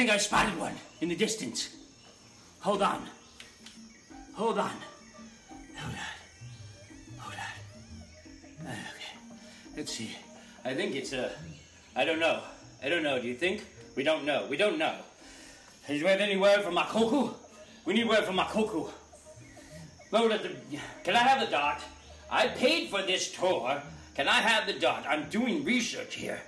[0.00, 1.76] think I spotted one in the distance.
[2.60, 3.06] Hold on.
[4.32, 4.72] Hold on.
[5.76, 7.18] Hold on.
[7.18, 8.66] Hold on.
[8.66, 9.12] Uh, Okay.
[9.76, 10.16] Let's see.
[10.64, 11.30] I think it's a.
[11.94, 12.40] I don't know.
[12.82, 13.20] I don't know.
[13.20, 13.62] Do you think?
[13.94, 14.46] We don't know.
[14.48, 14.94] We don't know.
[15.86, 17.34] Do you have any word from Makoku?
[17.84, 18.88] We need word from Makoku.
[21.04, 21.82] Can I have the dot?
[22.30, 23.82] I paid for this tour.
[24.14, 25.04] Can I have the dot?
[25.06, 26.40] I'm doing research here.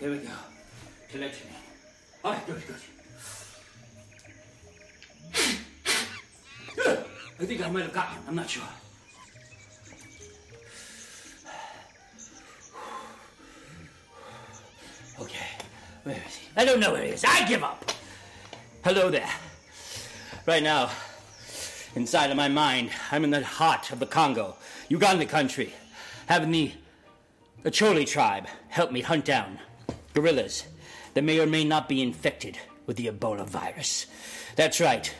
[0.00, 0.30] Here we go.
[1.10, 1.50] Collect me.
[2.24, 2.76] All right, good, good.
[7.40, 8.22] I think I might have gotten him.
[8.28, 8.62] I'm not sure.
[15.20, 15.46] Okay.
[16.04, 16.48] Where is he?
[16.56, 17.24] I don't know where he is.
[17.24, 17.90] I give up.
[18.84, 19.28] Hello there.
[20.46, 20.90] Right now,
[21.96, 24.56] inside of my mind, I'm in the heart of the Congo,
[24.88, 25.72] Uganda country,
[26.26, 26.72] having the
[27.64, 29.58] Acholi tribe help me hunt down
[30.18, 30.64] gorillas
[31.14, 34.06] that may or may not be infected with the Ebola virus.
[34.56, 35.14] That's right.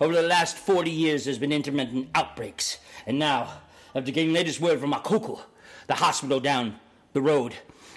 [0.00, 2.78] Over the last 40 years, there's been intermittent outbreaks.
[3.04, 3.52] And now,
[3.96, 5.40] after getting latest word from Makuku,
[5.88, 6.76] the hospital down
[7.14, 7.54] the road,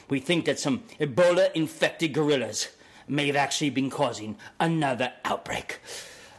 [0.09, 2.69] we think that some Ebola infected gorillas
[3.07, 5.79] may have actually been causing another outbreak.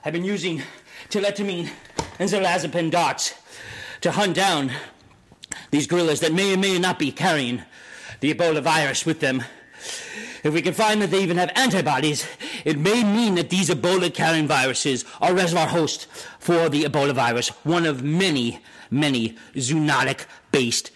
[0.04, 0.62] I've been using
[1.10, 1.70] teletamine
[2.18, 3.34] and zolazepam darts
[4.00, 4.72] to hunt down
[5.70, 7.62] these gorillas that may or may not be carrying
[8.18, 9.44] the Ebola virus with them.
[10.44, 12.26] If we can find that they even have antibodies,
[12.64, 16.06] it may mean that these Ebola carrying viruses are reservoir hosts
[16.38, 20.90] for the Ebola virus, one of many, many zoonotic based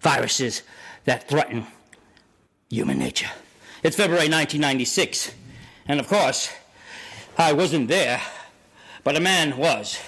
[0.00, 0.62] viruses
[1.04, 1.66] that threaten
[2.70, 3.30] human nature.
[3.82, 5.32] It's February 1996,
[5.86, 6.50] and of course,
[7.38, 8.20] I wasn't there,
[9.04, 9.98] but a man was.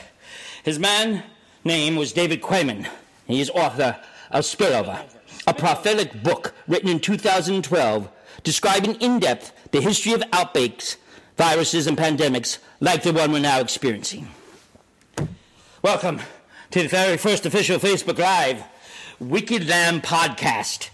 [0.65, 1.23] His man
[1.65, 2.89] name was David Quayman.
[3.27, 3.99] He is author
[4.31, 5.01] of Spillover,
[5.47, 8.09] a prophetic book written in 2012
[8.43, 10.97] describing in depth the history of outbreaks,
[11.37, 14.29] viruses, and pandemics like the one we're now experiencing.
[15.83, 16.21] Welcome
[16.71, 18.65] to the very first official Facebook Live
[19.19, 20.91] Wicked Lamb podcast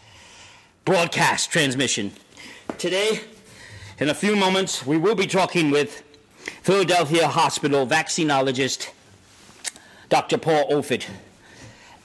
[0.84, 2.12] broadcast transmission.
[2.78, 3.20] Today,
[3.98, 6.02] in a few moments, we will be talking with
[6.62, 8.90] Philadelphia Hospital vaccinologist
[10.08, 10.38] Dr.
[10.38, 11.06] Paul Offit.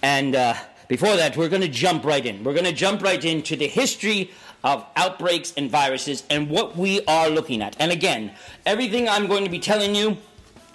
[0.01, 0.55] And uh,
[0.87, 2.43] before that, we're going to jump right in.
[2.43, 4.31] We're going to jump right into the history
[4.63, 7.75] of outbreaks and viruses and what we are looking at.
[7.79, 8.31] And again,
[8.65, 10.17] everything I'm going to be telling you,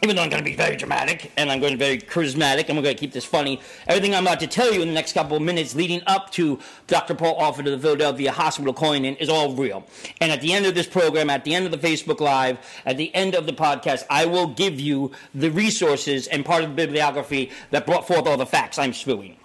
[0.03, 2.69] even though I'm going to be very dramatic and I'm going to be very charismatic
[2.69, 4.95] and we're going to keep this funny, everything I'm about to tell you in the
[4.95, 6.59] next couple of minutes leading up to
[6.89, 7.15] Dr.
[7.15, 9.87] Paul Offit of the Philadelphia Hospital calling in is all real.
[10.21, 12.99] And at the end of this program, at the end of the Facebook Live, at
[12.99, 16.77] the end of the podcast, I will give you the resources and part of the
[16.77, 19.39] bibliography that brought forth all the facts I'm spewing.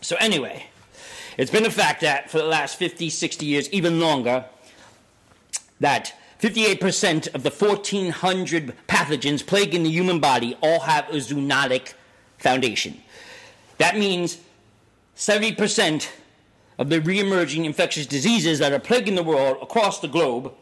[0.00, 0.69] So, anyway,
[1.40, 4.44] it's been a fact that for the last 50, 60 years, even longer,
[5.80, 11.94] that 58% of the 1,400 pathogens plaguing the human body all have a zoonotic
[12.36, 13.02] foundation.
[13.78, 14.36] That means
[15.16, 16.10] 70%
[16.78, 20.52] of the re-emerging infectious diseases that are plaguing the world across the globe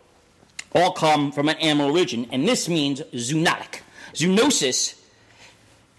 [0.77, 3.81] all come from an animal origin, and this means zoonotic.
[4.15, 4.97] Zoonosis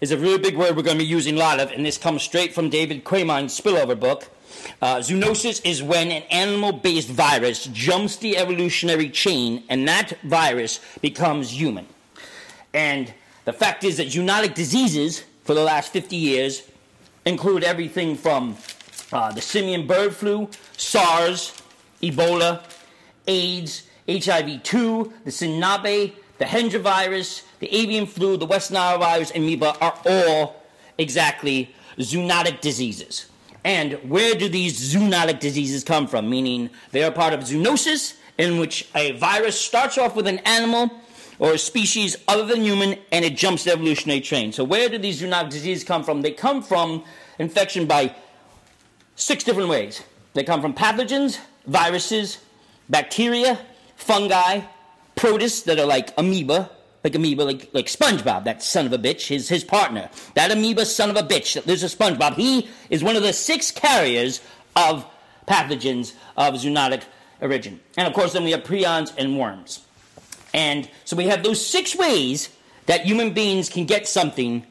[0.00, 1.98] is a really big word we're going to be using a lot of, and this
[1.98, 4.30] comes straight from David Quayman's spillover book.
[4.82, 10.80] Uh, zoonosis is when an animal based virus jumps the evolutionary chain and that virus
[11.00, 11.86] becomes human.
[12.72, 13.12] And
[13.44, 16.62] the fact is that zoonotic diseases for the last 50 years
[17.24, 18.56] include everything from
[19.12, 21.60] uh, the simian bird flu, SARS,
[22.02, 22.62] Ebola,
[23.26, 29.30] AIDS, HIV 2, the Sinabe, the Hendra virus, the avian flu, the West Nile virus,
[29.30, 30.62] and amoeba are all
[30.96, 33.29] exactly zoonotic diseases.
[33.64, 36.30] And where do these zoonotic diseases come from?
[36.30, 40.90] Meaning they are part of zoonosis, in which a virus starts off with an animal
[41.38, 44.52] or a species other than human and it jumps the evolutionary train.
[44.52, 46.22] So, where do these zoonotic diseases come from?
[46.22, 47.04] They come from
[47.38, 48.14] infection by
[49.14, 50.02] six different ways.
[50.32, 52.38] They come from pathogens, viruses,
[52.88, 53.58] bacteria,
[53.96, 54.60] fungi,
[55.16, 56.70] protists that are like amoeba,
[57.02, 60.10] like amoeba, like, like SpongeBob, that son of a bitch, his, his partner.
[60.34, 63.32] That amoeba son of a bitch that lives with SpongeBob, he is one of the
[63.32, 64.40] six carriers
[64.76, 65.06] of
[65.48, 67.02] pathogens of zoonotic
[67.40, 67.80] origin.
[67.96, 69.84] And of course, then we have prions and worms.
[70.52, 72.50] And so we have those six ways
[72.86, 74.66] that human beings can get something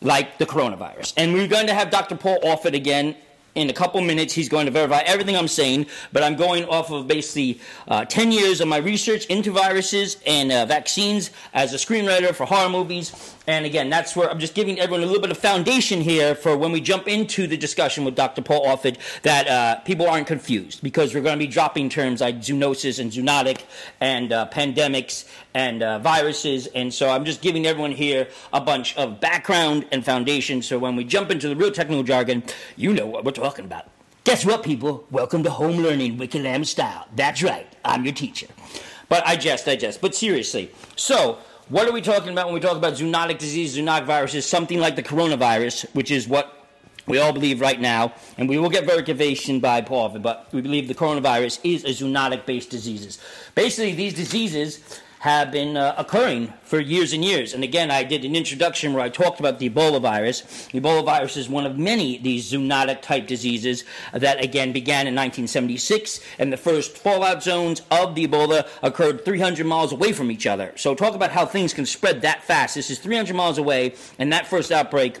[0.00, 1.14] like the coronavirus.
[1.16, 2.16] And we're going to have Dr.
[2.16, 3.16] Paul Offit again
[3.56, 4.34] in a couple minutes.
[4.34, 8.30] He's going to verify everything I'm saying, but I'm going off of basically uh, 10
[8.30, 13.34] years of my research into viruses and uh, vaccines as a screenwriter for horror movies.
[13.48, 16.56] And again, that's where I'm just giving everyone a little bit of foundation here for
[16.56, 18.42] when we jump into the discussion with Dr.
[18.42, 22.40] Paul Offit that uh, people aren't confused because we're going to be dropping terms like
[22.40, 23.62] zoonosis and zoonotic
[24.00, 26.66] and uh, pandemics and uh, viruses.
[26.66, 30.96] And so I'm just giving everyone here a bunch of background and foundation so when
[30.96, 32.42] we jump into the real technical jargon,
[32.76, 33.88] you know what we're talking about.
[34.24, 35.06] Guess what, people?
[35.10, 37.08] Welcome to home learning, Wicked Lamb style.
[37.16, 38.48] That's right, I'm your teacher.
[39.08, 40.02] But I jest, I jest.
[40.02, 41.38] But seriously, so
[41.70, 44.94] what are we talking about when we talk about zoonotic disease, zoonotic viruses, something like
[44.94, 46.52] the coronavirus, which is what
[47.06, 50.86] we all believe right now, and we will get verification by Paul, but we believe
[50.86, 53.18] the coronavirus is a zoonotic based disease.
[53.54, 57.54] Basically, these diseases have been uh, occurring for years and years.
[57.54, 60.42] And again, I did an introduction where I talked about the Ebola virus.
[60.72, 66.20] Ebola virus is one of many these zoonotic type diseases that again began in 1976,
[66.38, 70.72] and the first fallout zones of the Ebola occurred 300 miles away from each other.
[70.76, 72.74] So talk about how things can spread that fast.
[72.74, 75.20] This is 300 miles away, and that first outbreak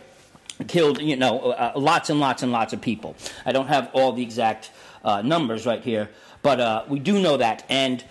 [0.68, 3.16] killed you know uh, lots and lots and lots of people.
[3.44, 4.70] I don't have all the exact
[5.04, 6.10] uh, numbers right here,
[6.42, 8.04] but uh, we do know that and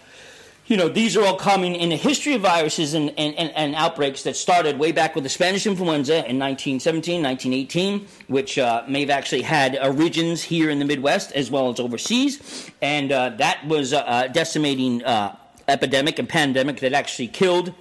[0.68, 3.76] you know, these are all coming in the history of viruses and, and, and, and,
[3.76, 9.02] outbreaks that started way back with the Spanish influenza in 1917, 1918, which uh, may
[9.02, 12.72] have actually had origins here in the Midwest as well as overseas.
[12.82, 15.36] And uh, that was a decimating uh,
[15.68, 17.74] epidemic and pandemic that actually killed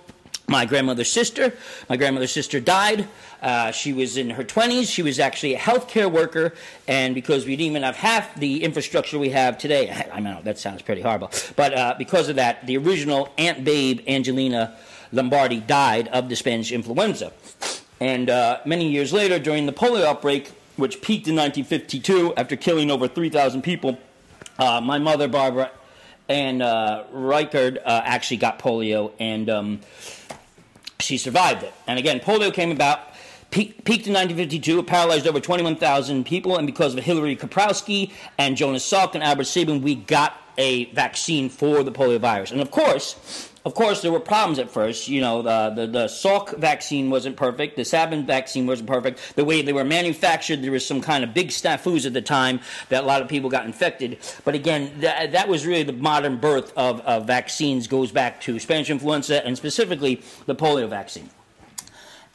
[0.46, 1.54] my grandmother's sister.
[1.88, 3.08] My grandmother's sister died.
[3.40, 4.88] Uh, she was in her 20s.
[4.90, 6.54] She was actually a healthcare worker,
[6.86, 10.58] and because we didn't even have half the infrastructure we have today, I know that
[10.58, 14.76] sounds pretty horrible, but uh, because of that, the original Aunt Babe Angelina
[15.12, 17.32] Lombardi died of the Spanish influenza.
[18.00, 22.90] And uh, many years later, during the polio outbreak, which peaked in 1952 after killing
[22.90, 23.98] over 3,000 people,
[24.58, 25.70] uh, my mother, Barbara,
[26.28, 29.80] and uh, Reichard uh, actually got polio, and um,
[31.04, 31.72] she survived it.
[31.86, 33.00] And again, polio came about,
[33.50, 34.80] peaked in 1952.
[34.80, 39.44] It paralyzed over 21,000 people, and because of Hillary Kaprowski and Jonas Salk and Albert
[39.44, 42.50] Sabin, we got a vaccine for the polio virus.
[42.50, 45.08] And of course, of course, there were problems at first.
[45.08, 47.76] You know, the, the, the Salk vaccine wasn't perfect.
[47.76, 49.36] The Sabin vaccine wasn't perfect.
[49.36, 52.60] The way they were manufactured, there was some kind of big snafus at the time
[52.90, 54.18] that a lot of people got infected.
[54.44, 58.58] But again, that, that was really the modern birth of, of vaccines, goes back to
[58.58, 61.30] Spanish influenza and specifically the polio vaccine.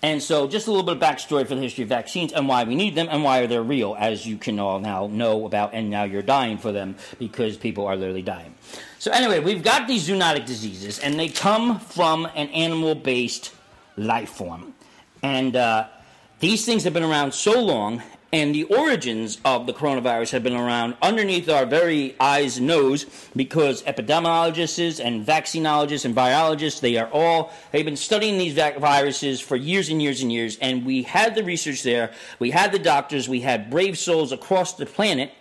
[0.02, 2.64] And so, just a little bit of backstory for the history of vaccines and why
[2.64, 5.90] we need them and why they're real, as you can all now know about, and
[5.90, 8.56] now you're dying for them because people are literally dying.
[8.98, 13.54] So, anyway, we've got these zoonotic diseases, and they come from an animal based
[13.98, 14.74] life form.
[15.22, 15.88] And uh,
[16.40, 20.56] these things have been around so long, and the origins of the coronavirus have been
[20.56, 23.06] around underneath our very eyes and nose
[23.36, 29.56] because epidemiologists and vaccinologists and virologists, they are all, they've been studying these viruses for
[29.56, 30.58] years and years and years.
[30.60, 34.76] And we had the research there, we had the doctors, we had brave souls across
[34.76, 35.32] the planet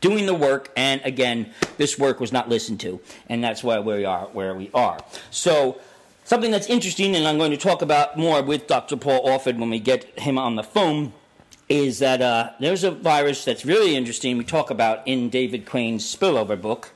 [0.00, 0.70] doing the work.
[0.76, 3.00] And again, this work was not listened to.
[3.28, 4.98] And that's why we are where we are.
[5.30, 5.78] So,
[6.24, 8.96] something that's interesting, and I'm going to talk about more with Dr.
[8.96, 11.12] Paul Offit when we get him on the phone
[11.68, 16.04] is that uh, there's a virus that's really interesting we talk about in David Crane's
[16.04, 16.92] spillover book,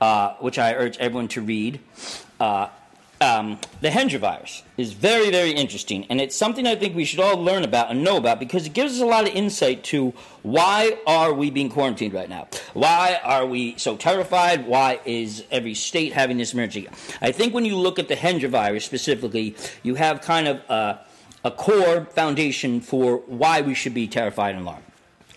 [0.00, 1.80] uh, which I urge everyone to read.
[2.38, 2.68] Uh,
[3.22, 7.20] um, the Hendra virus is very, very interesting, and it's something I think we should
[7.20, 10.12] all learn about and know about because it gives us a lot of insight to
[10.42, 12.48] why are we being quarantined right now?
[12.74, 14.66] Why are we so terrified?
[14.66, 16.88] Why is every state having this emergency?
[17.20, 19.54] I think when you look at the Hendra virus specifically,
[19.84, 20.98] you have kind of uh,
[21.44, 24.84] a core foundation for why we should be terrified and alarmed.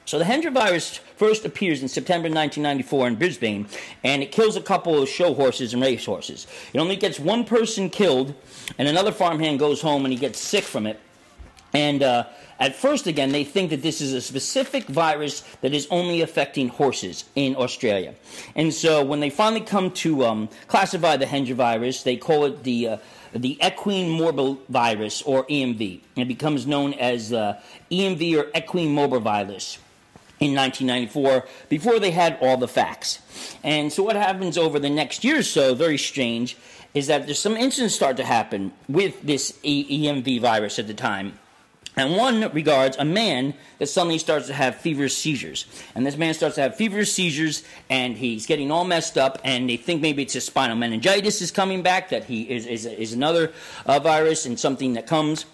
[0.06, 3.68] So the Hendra virus first appears in September 1994 in Brisbane,
[4.04, 6.46] and it kills a couple of show horses and race horses.
[6.74, 8.36] It only gets one person killed,
[8.78, 11.00] and another farmhand goes home and he gets sick from it.
[11.74, 12.26] And uh,
[12.60, 16.70] at first, again, they think that this is a specific virus that is only affecting
[16.70, 18.14] horses in Australia.
[18.56, 22.64] And so when they finally come to um, classify the Hendra virus, they call it
[22.64, 22.98] the uh,
[23.36, 26.02] the equine morbillivirus, or EMV.
[26.16, 27.62] It becomes known as uh,
[27.92, 29.78] EMV or equine morbillivirus
[30.40, 33.20] in 1994 before they had all the facts.
[33.64, 36.58] And so, what happens over the next year or so, very strange,
[36.94, 41.38] is that there's some incidents start to happen with this EMV virus at the time.
[41.98, 45.66] And one regards a man that suddenly starts to have feverish seizures.
[45.96, 49.70] And this man starts to have feverish seizures and he's getting all messed up and
[49.70, 53.14] they think maybe it's his spinal meningitis is coming back, that he is, is, is
[53.14, 53.54] another
[53.86, 55.46] uh, virus and something that comes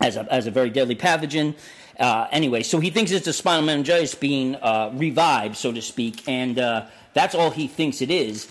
[0.00, 1.54] as a, as a very deadly pathogen.
[1.98, 6.22] Uh, anyway, so he thinks it's a spinal meningitis being uh, revived, so to speak,
[6.28, 8.46] and uh, that's all he thinks it is.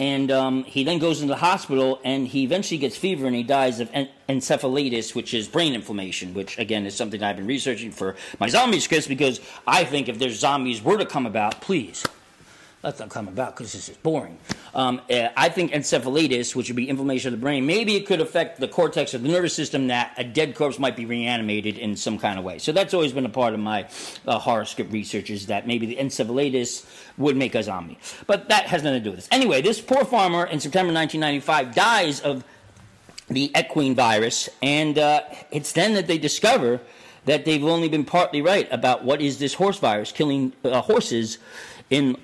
[0.00, 3.42] And um, he then goes into the hospital, and he eventually gets fever, and he
[3.42, 6.32] dies of en- encephalitis, which is brain inflammation.
[6.32, 10.18] Which again is something I've been researching for my zombie scripts because I think if
[10.18, 12.02] there's zombies were to come about, please
[12.82, 14.38] let them come about because this is boring.
[14.74, 18.20] Um, uh, I think encephalitis, which would be inflammation of the brain, maybe it could
[18.20, 21.96] affect the cortex of the nervous system that a dead corpse might be reanimated in
[21.96, 22.58] some kind of way.
[22.58, 23.86] So that's always been a part of my
[24.26, 26.86] uh, horoscope research is that maybe the encephalitis
[27.20, 27.98] would make a zombie.
[28.26, 29.28] But that has nothing to do with this.
[29.30, 32.44] Anyway, this poor farmer in September 1995 dies of
[33.28, 35.22] the equine virus, and uh,
[35.52, 36.80] it's then that they discover
[37.26, 41.38] that they've only been partly right about what is this horse virus killing uh, horses
[41.90, 42.16] in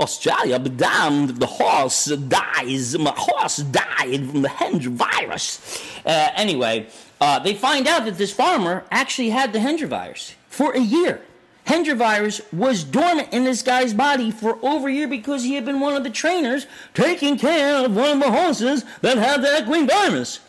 [0.00, 2.98] Australia, but damn, the horse dies.
[2.98, 5.80] My horse died from the Hendra virus.
[6.04, 6.88] Uh, anyway,
[7.20, 11.22] uh, they find out that this farmer actually had the Hendra virus for a year.
[11.68, 15.64] Hendra virus was dormant in this guy's body for over a year because he had
[15.64, 19.62] been one of the trainers taking care of one of the horses that had the
[19.62, 20.40] equine virus.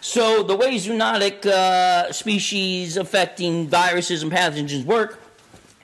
[0.00, 5.18] So the way zoonotic uh, species affecting viruses and pathogens work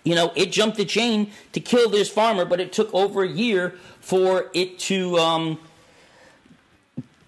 [0.05, 3.29] you know, it jumped the chain to kill this farmer, but it took over a
[3.29, 5.61] year for it to um,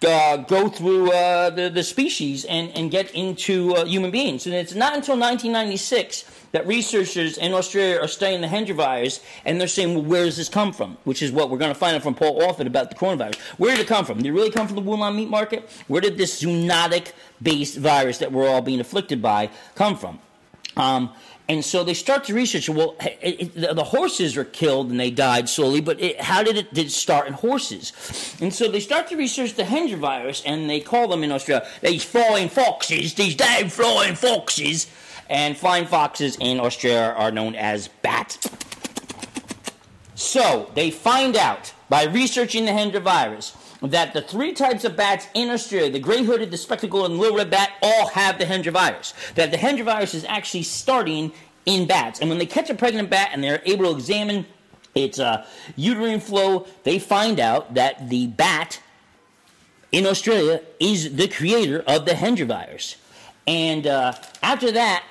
[0.05, 4.47] uh, go through uh, the, the species and, and get into uh, human beings.
[4.47, 9.61] And it's not until 1996 that researchers in Australia are studying the Hendra virus and
[9.61, 10.97] they're saying, well, where does this come from?
[11.05, 13.37] Which is what we're going to find out from Paul Offit about the coronavirus.
[13.59, 14.19] Where did it come from?
[14.19, 15.69] Did it really come from the Wuhan meat market?
[15.89, 20.21] Where did this zoonotic based virus that we're all being afflicted by come from?
[20.77, 21.11] Um,
[21.49, 22.69] and so they start to research.
[22.69, 26.57] Well, it, it, the horses are killed and they died slowly, but it, how did
[26.57, 27.93] it, did it start in horses?
[28.41, 31.67] And so they start to research the Hendra virus, and they call them in Australia
[31.83, 34.87] these flying foxes, these damn flying foxes.
[35.31, 38.39] And flying foxes in Australia are known as bats.
[40.15, 43.57] So they find out by researching the Hendra virus
[43.91, 47.21] that the three types of bats in Australia, the gray hooded, the spectacled, and the
[47.21, 49.15] little red bat, all have the Hendra virus.
[49.35, 51.33] That the Hendra virus is actually starting
[51.67, 52.21] in bats.
[52.21, 54.47] And when they catch a pregnant bat and they're able to examine
[54.95, 58.81] its uh, uterine flow, they find out that the bat
[59.93, 62.97] in Australia is the creator of the Hendra virus.
[63.47, 65.05] And uh, after that,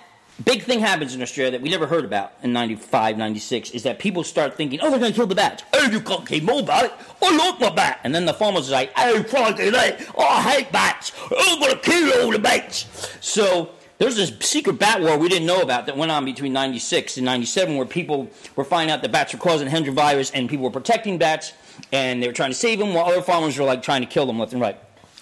[0.43, 3.99] big thing happens in Australia that we never heard about in 95, 96 is that
[3.99, 5.63] people start thinking, oh, they're going to kill the bats.
[5.73, 6.99] Oh, you can't kill more bat.
[7.21, 7.99] I like my bat.
[8.03, 11.11] And then the farmers are like, oh, oh, I hate bats.
[11.31, 12.87] Oh, I'm going to kill all the bats.
[13.21, 17.17] So there's this secret bat war we didn't know about that went on between 96
[17.17, 20.65] and 97 where people were finding out that bats were causing Hendra virus and people
[20.65, 21.53] were protecting bats
[21.91, 24.25] and they were trying to save them while other farmers were like trying to kill
[24.25, 24.77] them left and right.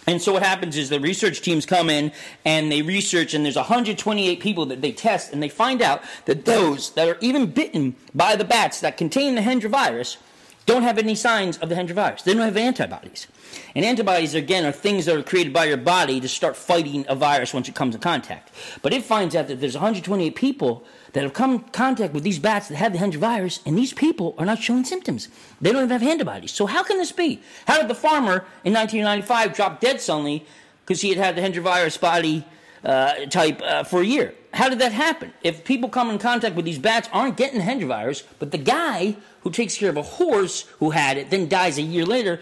[0.08, 2.12] And so what happens is the research teams come in
[2.44, 6.46] and they research, and there's 128 people that they test, and they find out that
[6.46, 10.18] those that are even bitten by the bats that contain the Hendra virus
[10.66, 12.22] don't have any signs of the Hendra virus.
[12.22, 13.28] They don't have antibodies.
[13.76, 17.16] And antibodies, again, are things that are created by your body to start fighting a
[17.16, 18.52] virus once it comes in contact.
[18.82, 22.40] But it finds out that there's 128 people that have come in contact with these
[22.40, 25.28] bats that have the Hendra virus, and these people are not showing symptoms.
[25.60, 26.52] They don't even have antibodies.
[26.52, 27.42] So how can this be?
[27.68, 30.46] How did the farmer in 1995 drop dead suddenly
[30.86, 32.46] because he had had the Hendra virus body
[32.84, 34.34] uh, type uh, for a year?
[34.54, 35.34] How did that happen?
[35.44, 38.58] If people come in contact with these bats aren't getting the Hendra virus, but the
[38.58, 42.40] guy who takes care of a horse who had it then dies a year later,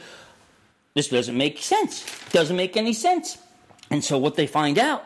[0.93, 2.05] this doesn't make sense.
[2.31, 3.37] Doesn't make any sense.
[3.91, 5.05] And so what they find out,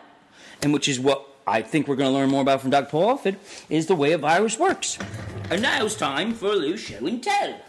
[0.61, 2.89] and which is what I think we're going to learn more about from Dr.
[2.89, 3.35] Paul Offit,
[3.69, 4.97] is the way a virus works.
[5.49, 7.59] And now it's time for a little show and tell.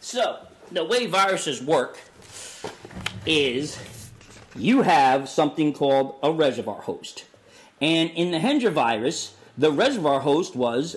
[0.00, 0.38] So,
[0.72, 1.98] the way viruses work
[3.24, 3.78] is
[4.56, 7.24] you have something called a reservoir host.
[7.80, 10.96] And in the Hendra virus, the reservoir host was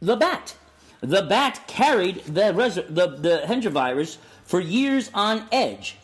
[0.00, 0.56] the bat.
[1.00, 5.96] The bat carried the, res- the, the Hendra virus for years on edge.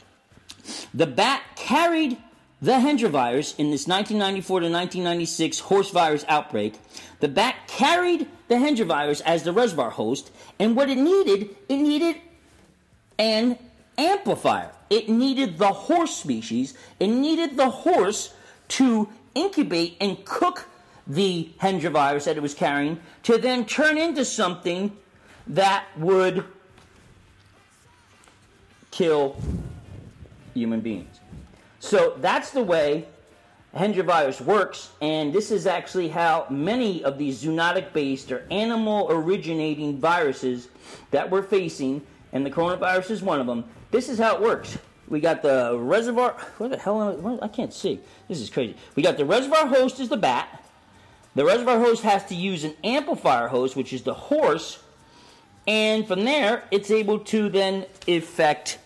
[0.94, 2.18] The bat carried
[2.61, 6.75] the Hendra virus in this 1994 to 1996 horse virus outbreak.
[7.21, 11.77] The bat carried the Hendra virus as the reservoir host, and what it needed, it
[11.77, 12.17] needed
[13.19, 13.59] an
[13.99, 14.71] amplifier.
[14.89, 18.33] It needed the horse species, it needed the horse
[18.69, 20.67] to incubate and cook
[21.07, 24.97] the Hendra virus that it was carrying to then turn into something
[25.49, 26.45] that would
[28.91, 29.37] kill
[30.55, 31.15] human beings.
[31.87, 33.07] So that's the way
[33.73, 39.07] Hendra virus works, and this is actually how many of these zoonotic based or animal
[39.09, 40.66] originating viruses
[41.12, 44.76] that we're facing, and the coronavirus is one of them, this is how it works.
[45.07, 46.33] We got the reservoir.
[46.59, 47.00] What the hell?
[47.00, 48.00] Am I, I can't see.
[48.26, 48.75] This is crazy.
[48.97, 50.64] We got the reservoir host is the bat.
[51.37, 54.83] The reservoir host has to use an amplifier host, which is the horse,
[55.69, 58.78] and from there, it's able to then affect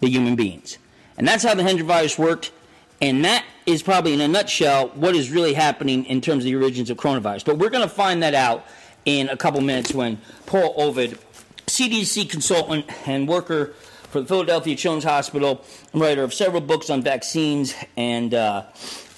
[0.00, 0.78] the human beings.
[1.18, 2.52] And that's how the Hendra virus worked.
[3.00, 6.56] And that is probably, in a nutshell, what is really happening in terms of the
[6.56, 7.44] origins of coronavirus.
[7.44, 8.64] But we're going to find that out
[9.04, 11.18] in a couple minutes when Paul Ovid,
[11.66, 13.74] CDC consultant and worker
[14.10, 18.64] for the Philadelphia Children's Hospital, writer of several books on vaccines and uh,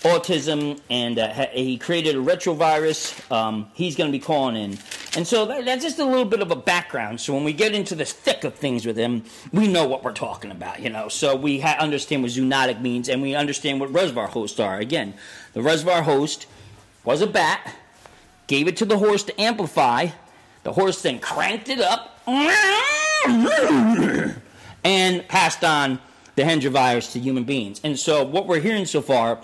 [0.02, 3.30] autism, and uh, he created a retrovirus.
[3.30, 4.78] Um, he's going to be calling in.
[5.16, 7.20] And so that, that's just a little bit of a background.
[7.20, 10.12] So when we get into the thick of things with him, we know what we're
[10.12, 11.08] talking about, you know.
[11.08, 14.78] So we ha- understand what zoonotic means, and we understand what reservoir hosts are.
[14.78, 15.14] Again,
[15.52, 16.46] the reservoir host
[17.02, 17.74] was a bat,
[18.46, 20.08] gave it to the horse to amplify.
[20.62, 22.20] The horse then cranked it up
[24.84, 25.98] and passed on
[26.36, 27.80] the Hendra virus to human beings.
[27.82, 29.40] And so what we're hearing so far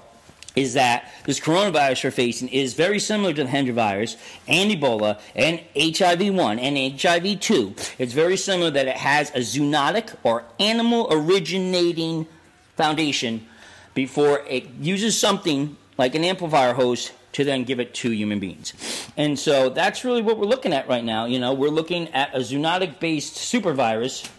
[0.56, 4.16] is that this coronavirus we're facing is very similar to the Hendra virus
[4.48, 7.74] and Ebola and HIV 1 and HIV 2.
[7.98, 12.26] It's very similar that it has a zoonotic or animal originating
[12.74, 13.46] foundation
[13.94, 18.72] before it uses something like an amplifier host to then give it to human beings.
[19.16, 21.26] And so that's really what we're looking at right now.
[21.26, 24.30] You know, we're looking at a zoonotic based supervirus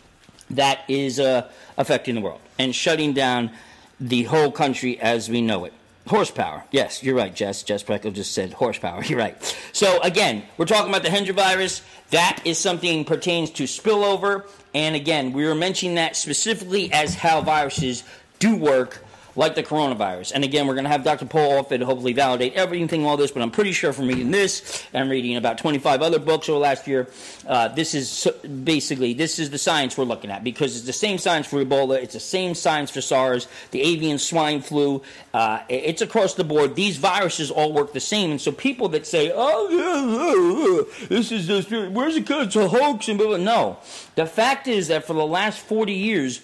[0.50, 1.48] that is uh,
[1.78, 3.52] affecting the world and shutting down
[4.00, 5.74] the whole country as we know it.
[6.08, 6.64] Horsepower.
[6.72, 7.64] Yes, you're right, Jess.
[7.64, 9.04] Jess Preckle just said horsepower.
[9.08, 9.58] You're right.
[9.74, 11.82] So again, we're talking about the Hendra virus.
[12.12, 14.48] That is something pertains to spillover.
[14.74, 18.04] And again, we were mentioning that specifically as how viruses
[18.40, 19.04] do work
[19.38, 20.34] like the coronavirus.
[20.36, 21.26] And again, we're going to have Dr.
[21.26, 25.10] Paul Offit hopefully validate everything, all this, but I'm pretty sure from reading this and
[25.10, 27.08] reading about 25 other books over last year,
[27.48, 28.28] uh, this is
[28.64, 32.02] basically, this is the science we're looking at because it's the same science for Ebola,
[32.02, 35.02] it's the same science for SARS, the avian swine flu,
[35.34, 36.76] uh, it's across the board.
[36.76, 38.32] These viruses all work the same.
[38.32, 42.48] And so people that say, oh, this is just, where's it good?
[42.48, 43.08] It's a hoax.
[43.08, 43.38] And blah, blah.
[43.38, 43.78] No.
[44.16, 46.42] The fact is that for the last 40 years,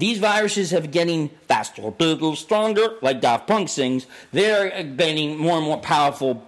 [0.00, 1.82] these viruses have getting faster,
[2.34, 4.06] stronger, like Daft Punk sings.
[4.32, 6.46] They're getting more and more powerful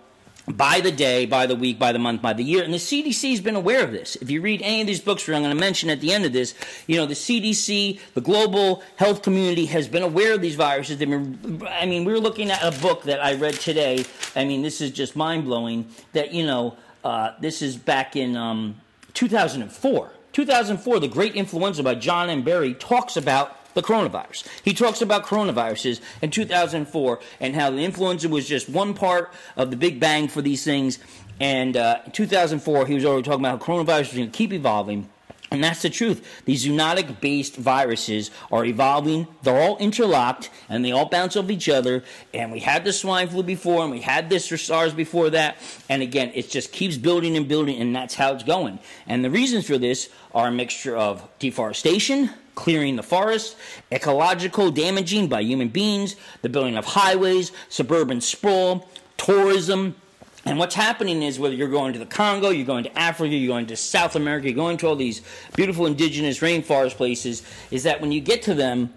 [0.48, 2.64] by the day, by the week, by the month, by the year.
[2.64, 4.16] And the CDC has been aware of this.
[4.16, 6.24] If you read any of these books, which I'm going to mention at the end
[6.24, 6.55] of this,
[6.87, 10.98] you know, the CDC, the global health community has been aware of these viruses.
[10.98, 14.05] They've been, I mean, we were looking at a book that I read today.
[14.35, 18.37] I mean, this is just mind blowing that, you know, uh, this is back in
[18.37, 18.81] um,
[19.14, 22.42] 2004 2004, The Great Influenza by John M.
[22.42, 24.47] Barry talks about the coronavirus.
[24.62, 29.71] He talks about coronaviruses in 2004 and how the influenza was just one part of
[29.71, 30.99] the Big Bang for these things.
[31.40, 34.53] And uh, in 2004, he was already talking about how coronavirus was going to keep
[34.53, 35.09] evolving
[35.52, 36.42] and that's the truth.
[36.46, 39.28] These zoonotic based viruses are evolving.
[39.42, 42.04] They're all interlocked and they all bounce off each other.
[42.32, 45.58] And we had the swine flu before and we had this for SARS before that.
[45.90, 48.78] And again, it just keeps building and building and that's how it's going.
[49.06, 53.54] And the reasons for this are a mixture of deforestation, clearing the forest,
[53.92, 58.88] ecological damaging by human beings, the building of highways, suburban sprawl,
[59.18, 59.96] tourism,
[60.44, 63.55] and what's happening is whether you're going to the Congo, you're going to Africa, you're
[63.55, 65.22] going to South America, you're going to all these
[65.55, 68.92] beautiful indigenous rainforest places, is that when you get to them,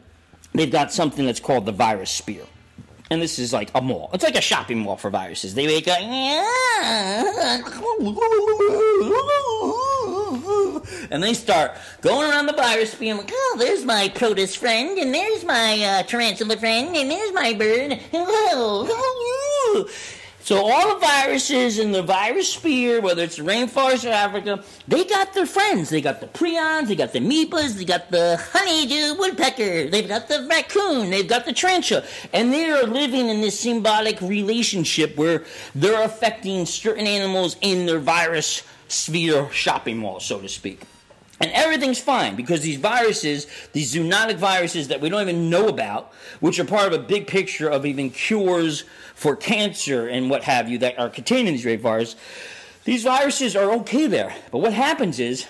[0.54, 2.42] they've got something that's called the virus spear.
[3.12, 4.10] And this is like a mall.
[4.14, 5.54] It's like a shopping mall for viruses.
[5.54, 6.00] They wake up,
[11.12, 13.14] and they start going around the virus spear.
[13.14, 17.54] Like, oh, there's my protist friend, and there's my uh, tarantula friend, and there's my
[17.54, 18.00] bird.
[20.46, 25.04] So all the viruses in the virus sphere, whether it's the rainforest or Africa, they
[25.04, 25.90] got their friends.
[25.90, 30.28] They got the prions, they got the amoebas, they got the honeydew woodpecker, they've got
[30.28, 35.46] the raccoon, they've got the tarantula, and they are living in this symbiotic relationship where
[35.74, 40.82] they're affecting certain animals in their virus sphere shopping mall, so to speak.
[41.40, 46.14] And everything's fine because these viruses, these zoonotic viruses that we don't even know about,
[46.40, 50.70] which are part of a big picture of even cures for cancer and what have
[50.70, 52.16] you that are contained in these rape viruses,
[52.86, 54.34] these viruses are okay there.
[54.52, 55.48] But what happens is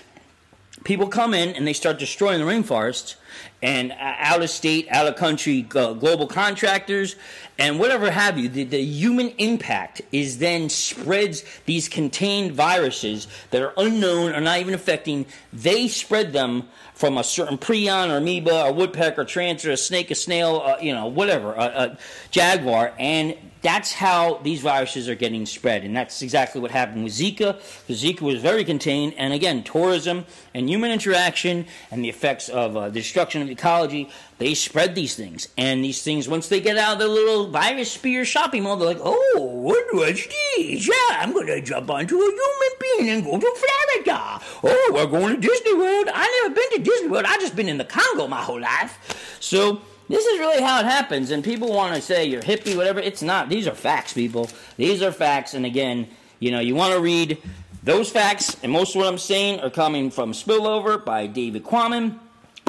[0.84, 3.16] people come in and they start destroying the rainforests
[3.62, 7.16] and out of state, out of country global contractors
[7.58, 8.50] and whatever have you.
[8.50, 14.60] The, the, human impact is then spreads these contained viruses that are unknown or not
[14.60, 15.26] even affecting.
[15.54, 20.12] They spread them from a certain prion or amoeba or woodpecker, or transfer, a snake,
[20.12, 21.98] a snail, uh, you know, whatever, a, a
[22.32, 25.84] jaguar, and that's how these viruses are getting spread.
[25.84, 27.60] And that's exactly what happened with Zika.
[27.88, 32.78] The Zika was very contained, and again, tourism and human interaction and the effects of
[32.78, 35.48] uh, destruction of ecology, they spread these things.
[35.58, 38.88] And these things, once they get out of the little virus spear shopping mall, they're
[38.88, 40.88] like, oh, what was this?
[40.88, 44.42] Yeah, I'm to jump onto a human being and go to Florida.
[44.64, 46.10] Oh, we're going to Disney World.
[46.14, 47.26] i never been to Disney World.
[47.28, 49.38] i just been in the Congo my whole life.
[49.40, 51.32] So this is really how it happens.
[51.32, 53.00] And people want to say you're hippie, whatever.
[53.00, 53.50] It's not.
[53.50, 54.50] These are facts, people.
[54.78, 55.54] These are facts.
[55.54, 56.08] And again,
[56.40, 57.38] you know, you want to read
[57.86, 62.20] those facts, and most of what I'm saying are coming from Spillover by David Quammen.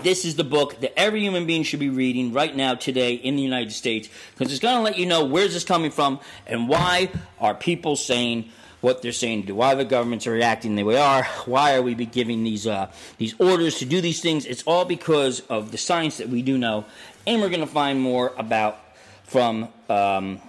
[0.03, 3.35] This is the book that every human being should be reading right now, today, in
[3.35, 6.69] the United States, because it's going to let you know where's this coming from and
[6.69, 8.51] why are people saying
[8.83, 11.75] what they're saying to do, why the governments are reacting the way they are, why
[11.75, 14.47] are we be giving these uh, these orders to do these things.
[14.47, 16.85] It's all because of the science that we do know,
[17.27, 18.79] and we're going to find more about
[19.25, 20.41] from um,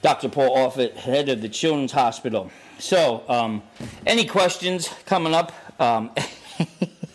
[0.00, 0.28] Dr.
[0.28, 2.50] Paul Offit, head of the Children's Hospital.
[2.78, 3.62] So, um,
[4.06, 5.52] any questions coming up?
[5.80, 6.10] Um,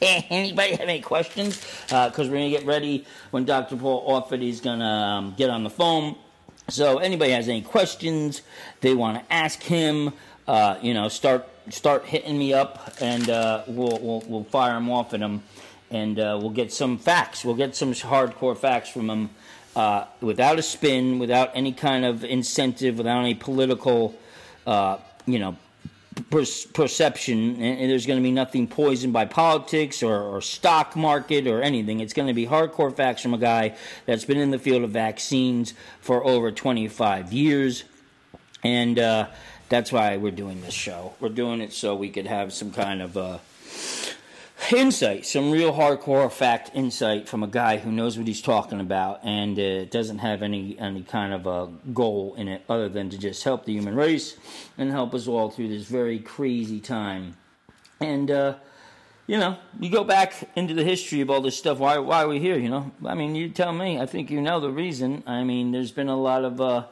[0.29, 1.59] anybody have any questions?
[1.83, 3.75] Because uh, we're going to get ready when Dr.
[3.75, 6.15] Paul Offit is going to um, get on the phone.
[6.69, 8.43] So, anybody has any questions
[8.81, 10.13] they want to ask him,
[10.47, 14.89] uh, you know, start start hitting me up, and uh, we'll, we'll we'll fire them
[14.91, 15.41] off at them,
[15.89, 17.43] and uh, we'll get some facts.
[17.43, 19.29] We'll get some hardcore facts from them.
[19.75, 24.15] Uh, without a spin, without any kind of incentive, without any political
[24.65, 25.57] uh, you know,
[26.29, 31.47] per- perception, and there's going to be nothing poisoned by politics or, or, stock market
[31.47, 31.99] or anything.
[31.99, 34.91] It's going to be hardcore facts from a guy that's been in the field of
[34.91, 37.83] vaccines for over 25 years,
[38.63, 39.27] and uh,
[39.69, 41.13] that's why we're doing this show.
[41.19, 43.17] We're doing it so we could have some kind of.
[43.17, 43.37] Uh,
[44.71, 49.19] insight, some real hardcore fact insight from a guy who knows what he's talking about
[49.23, 53.17] and uh, doesn't have any any kind of a goal in it other than to
[53.17, 54.37] just help the human race
[54.77, 57.35] and help us all through this very crazy time.
[57.99, 58.55] And uh,
[59.27, 61.79] you know, you go back into the history of all this stuff.
[61.79, 62.57] Why why are we here?
[62.57, 63.99] You know, I mean, you tell me.
[63.99, 65.23] I think you know the reason.
[65.25, 66.85] I mean, there's been a lot of uh,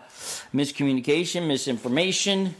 [0.53, 2.55] miscommunication, misinformation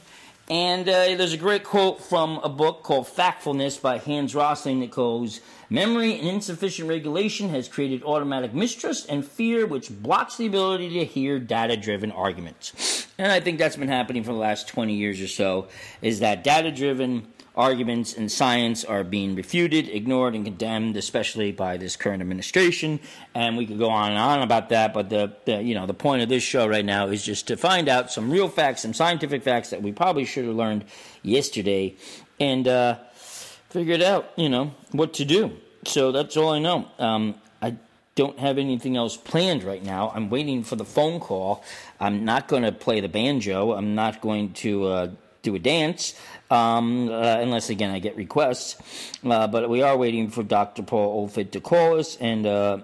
[0.49, 4.91] and uh, there's a great quote from a book called Factfulness by Hans Rosling that
[4.91, 10.99] goes, Memory and insufficient regulation has created automatic mistrust and fear, which blocks the ability
[10.99, 13.07] to hear data driven arguments.
[13.17, 15.67] And I think that's been happening for the last 20 years or so,
[16.01, 21.75] is that data driven arguments in science are being refuted, ignored, and condemned, especially by
[21.75, 22.99] this current administration.
[23.33, 25.93] And we could go on and on about that, but the, the, you know the
[25.95, 28.93] point of this show right now is just to find out some real facts, some
[28.93, 30.85] scientific facts that we probably should have learned
[31.23, 31.95] yesterday,
[32.39, 35.57] and uh, figured out you know what to do.
[35.85, 36.87] So that's all I know.
[36.99, 37.75] Um, I
[38.13, 40.11] don't have anything else planned right now.
[40.13, 41.63] I'm waiting for the phone call.
[41.99, 43.73] I'm not going to play the banjo.
[43.73, 45.11] I'm not going to uh,
[45.47, 46.13] do a dance
[46.49, 48.77] um, uh, unless again I get requests.
[49.23, 50.83] Uh, but we are waiting for Dr.
[50.83, 52.79] Paul Offit to call us, and uh,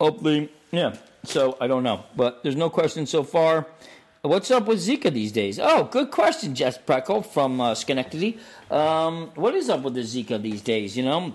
[0.00, 0.96] hopefully, yeah.
[1.24, 3.66] So I don't know, but there's no question so far.
[4.22, 5.58] What's up with Zika these days?
[5.58, 8.38] Oh, good question, Jess Preckle from uh, Schenectady.
[8.70, 10.96] Um, what is up with the Zika these days?
[10.96, 11.34] You know,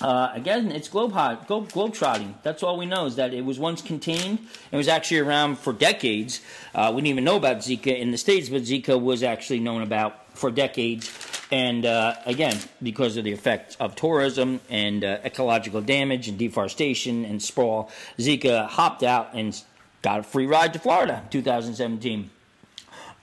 [0.00, 1.12] uh, again, it's globe
[1.46, 2.34] globe, globe trotting.
[2.42, 4.40] That's all we know is that it was once contained.
[4.72, 6.40] It was actually around for decades.
[6.74, 9.82] Uh, we didn't even know about Zika in the States, but Zika was actually known
[9.82, 11.10] about for decades.
[11.52, 17.24] And uh, again, because of the effects of tourism and uh, ecological damage and deforestation
[17.24, 19.60] and sprawl, Zika hopped out and
[20.02, 22.30] got a free ride to Florida 2017.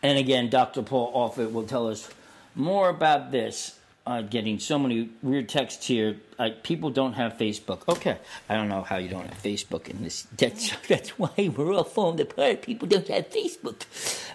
[0.03, 0.81] And again, Dr.
[0.81, 2.09] Paul Offit will tell us
[2.55, 6.17] more about this uh, getting so many weird texts here.
[6.63, 7.87] People don't have Facebook.
[7.87, 8.17] Okay,
[8.49, 10.23] I don't know how you don't have Facebook in this.
[10.37, 12.63] That's that's why we're all falling apart.
[12.63, 13.83] People don't have Facebook.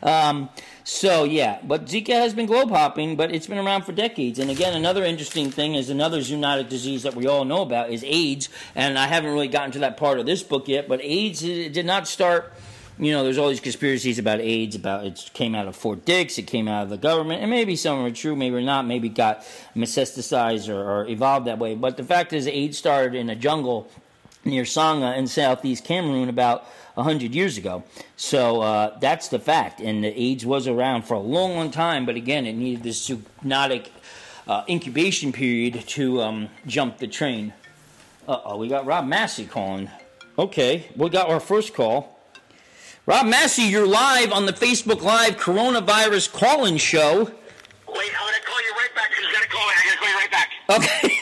[0.05, 0.51] Um,
[0.85, 4.39] so yeah, but Zika has been globe hopping, but it's been around for decades.
[4.39, 8.05] And again, another interesting thing is another zoonotic disease that we all know about is
[8.05, 8.49] AIDS.
[8.77, 11.87] And I haven't really gotten to that part of this book yet, but AIDS did
[11.87, 12.53] not start
[12.99, 16.39] you know, there's all these conspiracies about AIDS, about it came out of Fort Dix,
[16.39, 19.43] it came out of the government, and maybe some are true, maybe not, maybe got
[19.75, 21.75] metastasized or, or evolved that way.
[21.75, 23.91] But the fact is, AIDS started in a jungle
[24.45, 27.85] near Sangha in southeast Cameroon about 100 years ago.
[28.17, 29.81] So uh, that's the fact.
[29.81, 33.09] And the AIDS was around for a long, long time, but again, it needed this
[33.09, 33.89] zoonotic
[34.49, 37.53] uh, incubation period to um, jump the train.
[38.27, 39.91] Uh oh, we got Rob Massey calling.
[40.39, 42.16] Okay, we got our first call.
[43.09, 47.19] Rob Massey, you're live on the Facebook Live coronavirus call-in show.
[47.19, 47.29] Wait,
[47.87, 48.11] I'm going to
[48.45, 49.73] call you right back because you got to call me.
[49.77, 50.51] I got to call you right back.
[50.69, 51.13] Okay.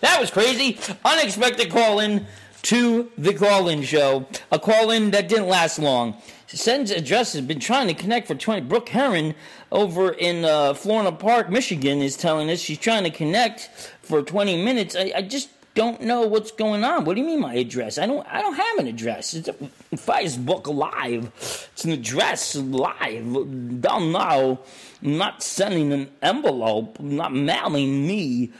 [0.00, 0.78] that was crazy.
[1.04, 2.26] Unexpected call-in
[2.62, 4.26] to the call-in show.
[4.50, 6.16] A call-in that didn't last long.
[6.46, 8.62] sends address has Been trying to connect for twenty.
[8.62, 9.34] Brooke Heron
[9.70, 13.68] over in uh, Florida Park, Michigan, is telling us she's trying to connect
[14.00, 14.96] for twenty minutes.
[14.96, 17.04] I, I just don't know what's going on.
[17.04, 17.98] What do you mean my address?
[17.98, 19.32] I don't I don't have an address.
[19.32, 19.52] It's a
[19.94, 21.30] Facebook Live.
[21.36, 23.80] It's an address live.
[23.80, 24.58] Don't know.
[25.00, 26.98] not sending an envelope.
[26.98, 28.50] Not mailing me.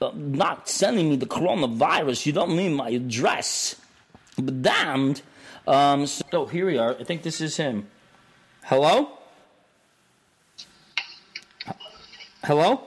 [0.00, 2.26] Uh, not sending me the coronavirus.
[2.26, 3.74] You don't need my address.
[4.36, 5.22] But damned.
[5.66, 6.96] Um, so oh, here we are.
[6.96, 7.88] I think this is him.
[8.62, 9.18] Hello.
[12.44, 12.86] Hello.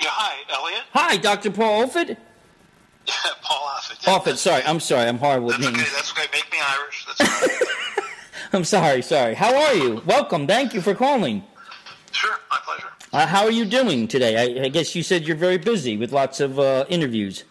[0.00, 0.82] Yeah, hi, Elliot.
[0.92, 1.52] Hi, Dr.
[1.52, 2.16] Paul Offit.
[3.42, 4.06] Paul Offit.
[4.06, 4.62] Yeah, Offit, sorry.
[4.64, 5.08] I'm sorry.
[5.08, 5.74] I'm horrible with names.
[5.78, 5.86] okay.
[5.94, 6.26] That's okay.
[6.32, 7.06] Make me Irish.
[7.06, 8.04] That's fine.
[8.52, 9.02] I'm sorry.
[9.02, 9.34] Sorry.
[9.34, 10.02] How are you?
[10.06, 10.46] Welcome.
[10.46, 11.42] Thank you for calling.
[12.12, 12.88] sure, my pleasure.
[13.12, 14.60] Uh, how are you doing today?
[14.60, 17.44] I, I guess you said you're very busy with lots of uh, interviews.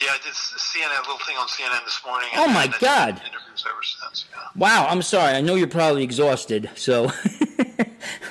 [0.00, 2.28] Yeah, I did CNN, a little thing on CNN this morning.
[2.34, 3.08] Oh, my then I did God.
[3.10, 4.24] Interviews ever since.
[4.32, 4.38] Yeah.
[4.56, 4.86] Wow.
[4.88, 5.34] I'm sorry.
[5.34, 7.10] I know you're probably exhausted, so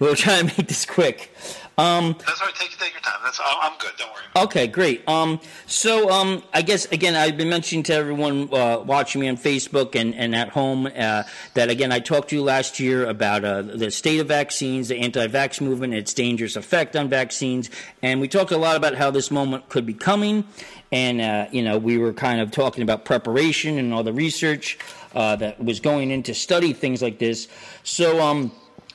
[0.00, 1.32] we'll try and make this quick.
[1.78, 2.54] Um, That's all right.
[2.56, 3.20] Take take your time.
[3.22, 3.92] That's I'm I'm good.
[3.96, 4.44] Don't worry.
[4.44, 5.08] Okay, great.
[5.08, 9.36] Um, so um, I guess again, I've been mentioning to everyone uh, watching me on
[9.36, 11.22] Facebook and, and at home uh,
[11.54, 14.96] that again, I talked to you last year about uh, the state of vaccines, the
[14.96, 17.70] anti-vax movement, its dangerous effect on vaccines,
[18.02, 20.44] and we talked a lot about how this moment could be coming,
[20.90, 24.78] and uh, you know, we were kind of talking about preparation and all the research
[25.14, 27.46] uh, that was going into study things like this.
[27.84, 28.20] So.
[28.20, 28.50] Um,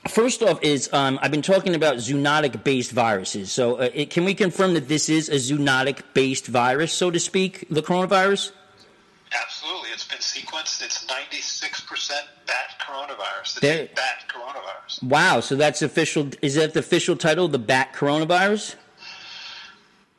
[0.08, 3.50] First off, is um, I've been talking about zoonotic-based viruses.
[3.50, 7.66] So, uh, it, can we confirm that this is a zoonotic-based virus, so to speak,
[7.70, 8.52] the coronavirus?
[9.34, 9.88] Absolutely.
[9.90, 10.84] It's been sequenced.
[10.84, 12.10] It's 96%
[12.46, 13.60] bat coronavirus.
[13.60, 15.02] The bat coronavirus.
[15.02, 15.40] Wow.
[15.40, 16.28] So that's official.
[16.42, 18.76] Is that the official title, the bat coronavirus?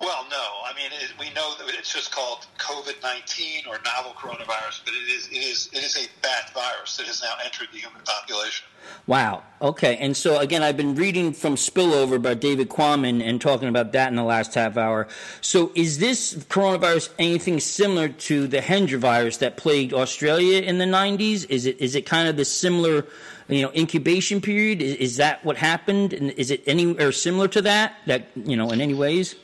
[0.01, 0.54] Well, no.
[0.75, 5.09] I mean, it, we know that it's just called COVID-19 or novel coronavirus, but it
[5.09, 8.65] is it is it is a bat virus that has now entered the human population.
[9.07, 9.43] Wow.
[9.61, 9.95] Okay.
[9.97, 14.09] And so again, I've been reading from Spillover by David Quammen and talking about that
[14.09, 15.07] in the last half hour.
[15.39, 20.85] So is this coronavirus anything similar to the Hendra virus that plagued Australia in the
[20.85, 21.49] 90s?
[21.49, 23.05] Is it is it kind of the similar,
[23.47, 24.81] you know, incubation period?
[24.81, 26.11] Is, is that what happened?
[26.11, 27.95] And is it anywhere similar to that?
[28.07, 29.35] That you know, in any ways?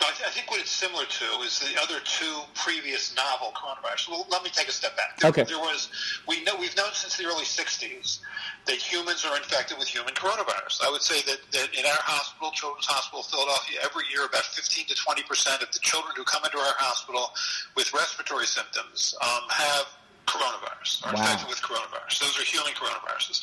[0.00, 4.08] I, th- I think what it's similar to is the other two previous novel coronavirus.
[4.08, 5.18] Well, let me take a step back.
[5.18, 5.42] There, Okay.
[5.44, 5.90] There was
[6.26, 8.20] we know we've known since the early '60s
[8.66, 10.80] that humans are infected with human coronavirus.
[10.86, 14.44] I would say that, that in our hospital, Children's Hospital of Philadelphia, every year about
[14.44, 17.30] 15 to 20 percent of the children who come into our hospital
[17.76, 19.86] with respiratory symptoms um, have
[20.28, 21.20] coronavirus, are Wow.
[21.22, 22.18] infected with coronavirus.
[22.20, 23.40] Those are human coronaviruses.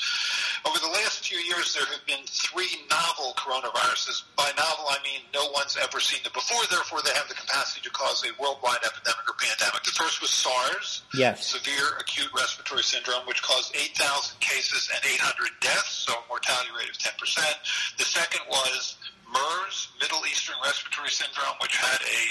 [0.66, 4.24] Over the last few years, there have been three novel coronaviruses.
[4.36, 7.82] By novel, I mean no one's ever seen them before, therefore they have the capacity
[7.82, 9.84] to cause a worldwide epidemic or pandemic.
[9.84, 11.48] The first was SARS, Yes.
[11.48, 16.90] severe acute respiratory syndrome, which caused 8,000 cases and 800 deaths, so a mortality rate
[16.90, 17.58] of 10%.
[17.98, 18.96] The second was
[19.36, 22.24] MERS, Middle Eastern Respiratory Syndrome, which had a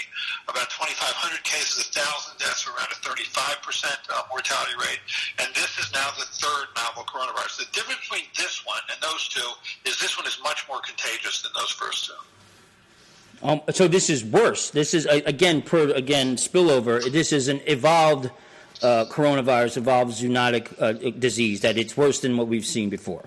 [0.49, 3.21] about 2,500 cases, 1,000 deaths, around a 35%
[4.09, 5.01] uh, mortality rate.
[5.39, 7.69] And this is now the third novel coronavirus.
[7.69, 9.45] The difference between this one and those two
[9.85, 12.21] is this one is much more contagious than those first two.
[13.43, 14.71] Um, so this is worse.
[14.71, 17.05] This is again per again spillover.
[17.13, 18.31] This is an evolved
[18.83, 21.61] uh, coronavirus, evolved zoonotic uh, disease.
[21.61, 23.25] That it's worse than what we've seen before.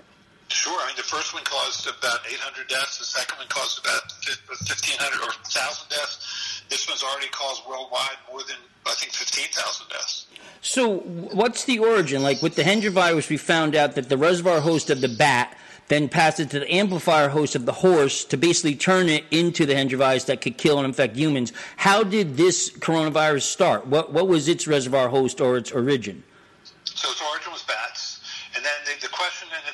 [0.48, 0.80] Sure.
[0.80, 2.98] I mean, the first one caused about 800 deaths.
[2.98, 6.62] The second one caused about 1,500 or 1,000 deaths.
[6.68, 8.56] This one's already caused worldwide more than,
[8.86, 10.26] I think, 15,000 deaths.
[10.60, 12.22] So what's the origin?
[12.22, 15.56] Like with the Hendra virus, we found out that the reservoir host of the bat
[15.88, 19.64] then passed it to the amplifier host of the horse to basically turn it into
[19.66, 21.52] the Hendra virus that could kill and infect humans.
[21.76, 23.86] How did this coronavirus start?
[23.86, 26.22] What what was its reservoir host or its origin?
[26.84, 27.87] So its origin was bats.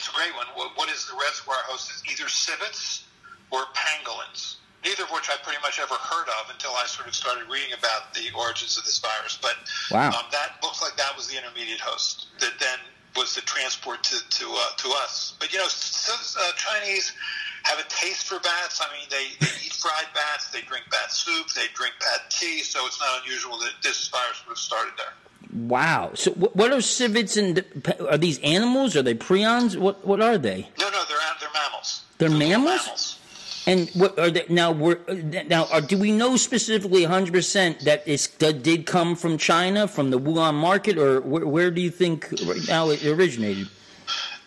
[0.04, 1.88] It's a great one, what, what is the reservoir host?
[1.88, 3.08] Is either civets
[3.48, 4.60] or pangolins.
[4.84, 7.72] Neither of which I pretty much ever heard of until I sort of started reading
[7.72, 9.40] about the origins of this virus.
[9.40, 9.56] But
[9.88, 10.12] Wow.
[10.12, 12.76] um, that looks like that was the intermediate host that then
[13.16, 15.40] was the transport to to, uh, to us.
[15.40, 17.16] But you know, so, uh, Chinese
[17.62, 18.84] have a taste for bats.
[18.84, 22.60] I mean, they, they eat fried bats, they drink bat soup, they drink bat tea.
[22.60, 25.16] So it's not unusual that this virus would have started there.
[25.54, 26.10] Wow.
[26.14, 27.64] So what are civets and
[28.10, 28.96] are these animals?
[28.96, 29.76] Are they prions?
[29.76, 30.68] What what are they?
[30.80, 32.02] No, no, they're they're mammals.
[32.18, 33.18] They're little mammals?
[33.66, 34.72] And what are they now?
[34.72, 35.00] Were,
[35.48, 40.10] now, are, do we know specifically 100 percent that that did come from China, from
[40.10, 43.68] the Wuhan market, or where, where do you think right now it originated?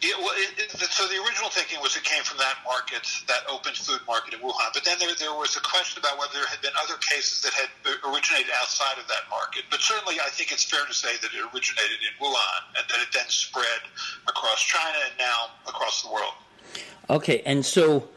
[0.02, 3.42] Yeah, well, it, it, so the original thinking was it came from that market, that
[3.50, 4.70] open food market in Wuhan.
[4.74, 7.54] But then there, there was a question about whether there had been other cases that
[7.54, 7.70] had
[8.06, 9.66] originated outside of that market.
[9.72, 13.00] But certainly, I think it's fair to say that it originated in Wuhan and that
[13.02, 13.90] it then spread
[14.28, 16.38] across China and now across the world.
[17.10, 18.10] Okay, and so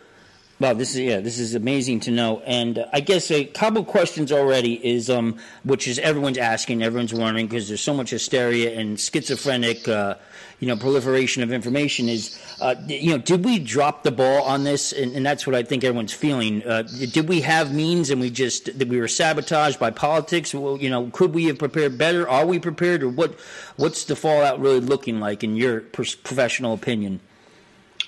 [0.60, 2.42] Wow, this is yeah, this is amazing to know.
[2.44, 7.14] And uh, I guess a couple questions already is um, which is everyone's asking, everyone's
[7.14, 10.16] wondering because there's so much hysteria and schizophrenic, uh,
[10.60, 12.08] you know, proliferation of information.
[12.08, 14.92] Is uh, you know, did we drop the ball on this?
[14.92, 16.62] And, and that's what I think everyone's feeling.
[16.64, 20.54] Uh, did we have means and we just that we were sabotaged by politics?
[20.54, 22.28] Well, you know, could we have prepared better?
[22.28, 23.34] Are we prepared, or what?
[23.76, 27.20] What's the fallout really looking like in your professional opinion?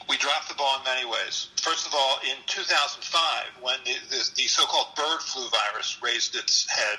[0.08, 1.48] We dropped the ball in many ways.
[1.62, 6.68] First of all, in 2005, when the, the, the so-called bird flu virus raised its
[6.68, 6.98] head,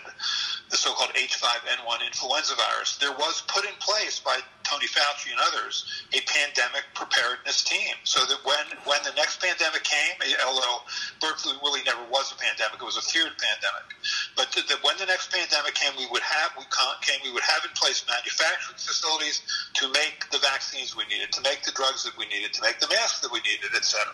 [0.70, 5.86] the so-called H5N1 influenza virus, there was put in place by Tony Fauci and others
[6.16, 10.16] a pandemic preparedness team, so that when when the next pandemic came,
[10.48, 10.84] although
[11.20, 13.88] bird flu really never was a pandemic, it was a feared pandemic,
[14.36, 16.66] but that when the next pandemic came, we would have we
[17.04, 19.44] came we would have in place manufacturing facilities
[19.76, 22.80] to make the vaccines we needed, to make the drugs that we needed, to make
[22.80, 24.10] the masks that we needed, etc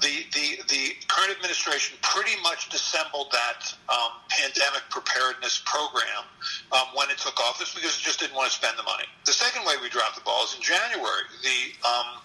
[0.00, 6.24] the, the, the current administration pretty much dissembled that um, pandemic preparedness program
[6.72, 9.04] um, when it took office because it just didn't want to spend the money.
[9.24, 11.24] The second way we dropped the ball is in January.
[11.42, 12.22] The um,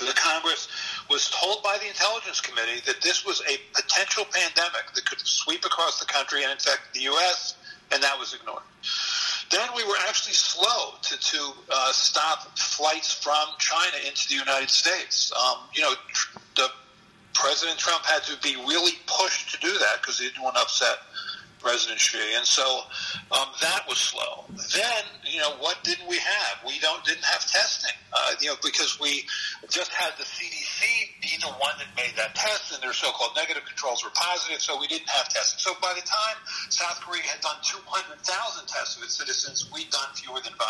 [0.00, 0.68] the Congress
[1.10, 5.64] was told by the Intelligence Committee that this was a potential pandemic that could sweep
[5.64, 7.56] across the country and infect the U.S.,
[7.92, 8.62] and that was ignored.
[9.50, 14.70] Then we were actually slow to, to uh, stop flights from China into the United
[14.70, 15.30] States.
[15.38, 15.92] Um, you know,
[16.56, 16.68] the
[17.34, 20.62] President Trump had to be really pushed to do that because he didn't want to
[20.62, 20.96] upset
[21.64, 22.84] President Xi, and so
[23.32, 24.44] um, that was slow.
[24.52, 26.60] Then, you know, what didn't we have?
[26.60, 29.24] We don't didn't have testing, uh, you know, because we
[29.72, 30.84] just had the CDC
[31.24, 34.76] be the one that made that test, and their so-called negative controls were positive, so
[34.78, 35.56] we didn't have testing.
[35.56, 36.36] So by the time
[36.68, 38.20] South Korea had done 200,000
[38.68, 40.68] tests of its citizens, we'd done fewer than 500.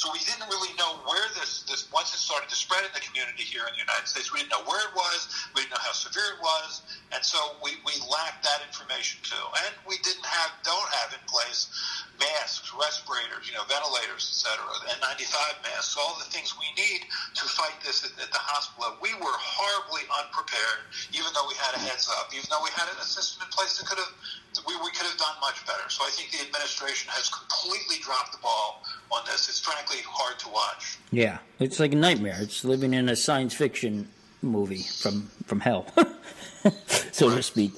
[0.00, 3.04] So we didn't really know where this this once it started to spread in the
[3.04, 5.84] community here in the United States, we didn't know where it was, we didn't know
[5.84, 6.80] how severe it was,
[7.12, 11.22] and so we we lacked that information too, and we didn't have, don't have in
[11.26, 11.66] place
[12.22, 14.62] masks, respirators, you know, ventilators, etc.,
[15.02, 18.94] N95 masks, all the things we need to fight this at, at the hospital.
[19.02, 22.88] We were horribly unprepared, even though we had a heads up, even though we had
[22.88, 24.14] a system in place that could have,
[24.64, 25.84] we, we could have done much better.
[25.90, 29.50] So I think the administration has completely dropped the ball on this.
[29.50, 30.96] It's frankly hard to watch.
[31.10, 32.38] Yeah, it's like a nightmare.
[32.40, 34.08] It's living in a science fiction
[34.42, 35.86] movie from from hell,
[37.12, 37.72] so to speak.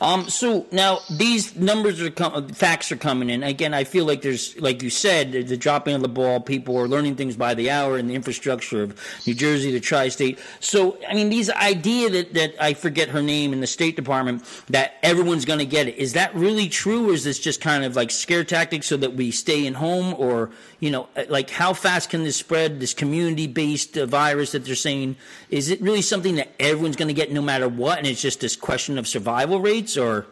[0.00, 3.42] Um, so now these numbers are com- facts are coming in.
[3.42, 6.40] Again, I feel like there's, like you said, the dropping of the ball.
[6.40, 10.38] People are learning things by the hour in the infrastructure of New Jersey, the tri-state.
[10.60, 14.42] So, I mean, these idea that, that I forget her name in the State Department
[14.70, 15.96] that everyone's going to get it.
[15.96, 19.14] Is that really true, or is this just kind of like scare tactics so that
[19.14, 22.80] we stay in home, or you know, like how fast can this spread?
[22.80, 25.16] This community-based uh, virus that they're saying
[25.50, 28.40] is it really something that everyone's going to get no matter what, and it's just
[28.40, 29.96] this question of survival rates?
[29.96, 30.26] or?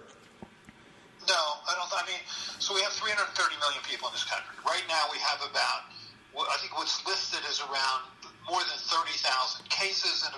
[1.28, 1.92] No, I don't.
[1.92, 2.20] I mean,
[2.58, 4.56] so we have 330 million people in this country.
[4.64, 5.92] Right now, we have about,
[6.32, 8.08] I think what's listed is around
[8.48, 10.32] more than 30,000 cases and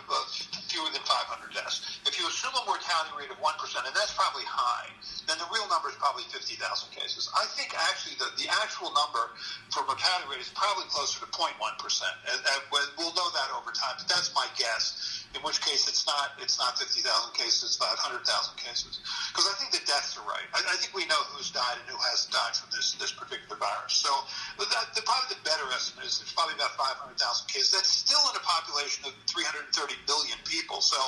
[0.70, 2.00] fewer than 500 deaths.
[2.06, 3.50] If you assume a mortality rate of 1%,
[3.82, 4.86] and that's probably high,
[5.26, 6.56] then the real number is probably 50,000
[6.94, 7.26] cases.
[7.34, 9.34] I think actually the, the actual number
[9.74, 11.58] for mortality rate is probably closer to 0.1%.
[11.58, 16.06] And, and we'll know that over time, but that's my guess in which case it's
[16.06, 18.26] not it's not 50,000 cases, it's about 100,000
[18.58, 18.98] cases.
[19.30, 20.42] Because I think the deaths are right.
[20.50, 23.54] I, I, think we know who's died and who hasn't died from this this particular
[23.54, 23.94] virus.
[23.94, 24.10] So
[24.58, 27.14] that, the, probably the better estimate is it's probably about 500,000
[27.46, 27.70] cases.
[27.70, 29.70] That's still in a population of 330
[30.10, 30.82] million people.
[30.82, 30.98] So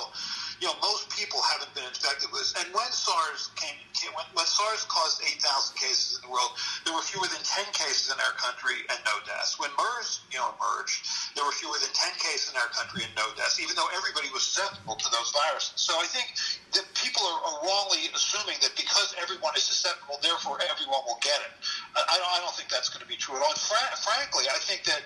[0.61, 2.53] you know, most people haven't been infected with this.
[2.59, 6.93] And when SARS came, came when, when SARS caused 8,000 cases in the world, there
[6.93, 9.57] were fewer than 10 cases in our country and no deaths.
[9.57, 11.07] When MERS, you know, emerged,
[11.39, 14.29] there were fewer than 10 cases in our country and no deaths, even though everybody
[14.35, 15.79] was susceptible to those viruses.
[15.79, 16.29] So I think
[16.75, 21.39] that people are, are wrongly assuming that because everyone is susceptible, therefore everyone will get
[21.47, 21.53] it.
[21.97, 23.53] I, I don't think that's going to be true at all.
[23.53, 25.05] And fra- frankly, I think that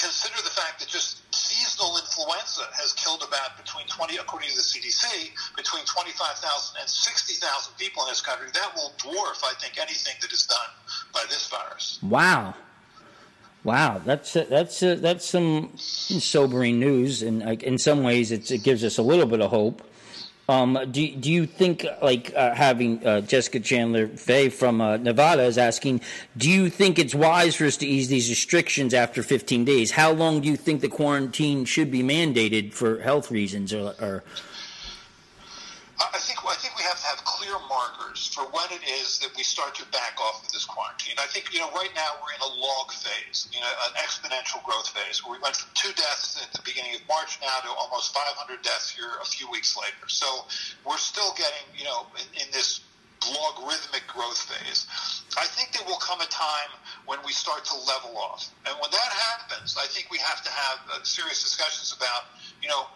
[0.00, 4.62] consider the fact that just seasonal influenza has killed about between 20, according to the
[4.62, 8.48] CDC, between 25,000 and 60,000 people in this country.
[8.54, 10.70] That will dwarf, I think, anything that is done
[11.12, 11.98] by this virus.
[12.02, 12.54] Wow.
[13.64, 19.02] Wow, that's that's that's some sobering news, and in some ways, it gives us a
[19.02, 19.82] little bit of hope.
[20.48, 25.42] Um, do do you think like uh, having uh, Jessica Chandler Fay from uh, Nevada
[25.42, 26.02] is asking?
[26.36, 29.90] Do you think it's wise for us to ease these restrictions after 15 days?
[29.90, 34.22] How long do you think the quarantine should be mandated for health reasons, or, or
[35.98, 36.35] I think
[36.86, 40.44] have to have clear markers for when it is that we start to back off
[40.44, 41.18] of this quarantine.
[41.18, 44.62] I think you know right now we're in a log phase, you know, an exponential
[44.62, 47.70] growth phase where we went from two deaths at the beginning of March now to
[47.74, 50.06] almost 500 deaths here a few weeks later.
[50.06, 50.26] So
[50.86, 52.80] we're still getting you know in, in this
[53.26, 54.86] logarithmic growth phase.
[55.34, 56.70] I think there will come a time
[57.10, 60.50] when we start to level off, and when that happens, I think we have to
[60.50, 62.30] have uh, serious discussions about
[62.62, 62.86] you know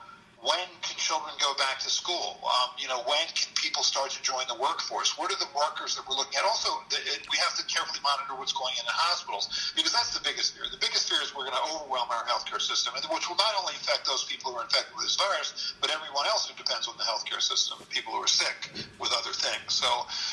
[0.40, 2.40] when can children go back to school?
[2.40, 5.16] Um, you know, when can people start to join the workforce?
[5.20, 6.48] What are the markers that we're looking at?
[6.48, 10.16] Also, the, it, we have to carefully monitor what's going in in hospitals because that's
[10.16, 10.64] the biggest fear.
[10.72, 13.76] The biggest fear is we're going to overwhelm our healthcare system, which will not only
[13.76, 16.96] affect those people who are infected with this virus, but everyone else who depends on
[16.96, 19.76] the healthcare system, people who are sick with other things.
[19.76, 19.88] So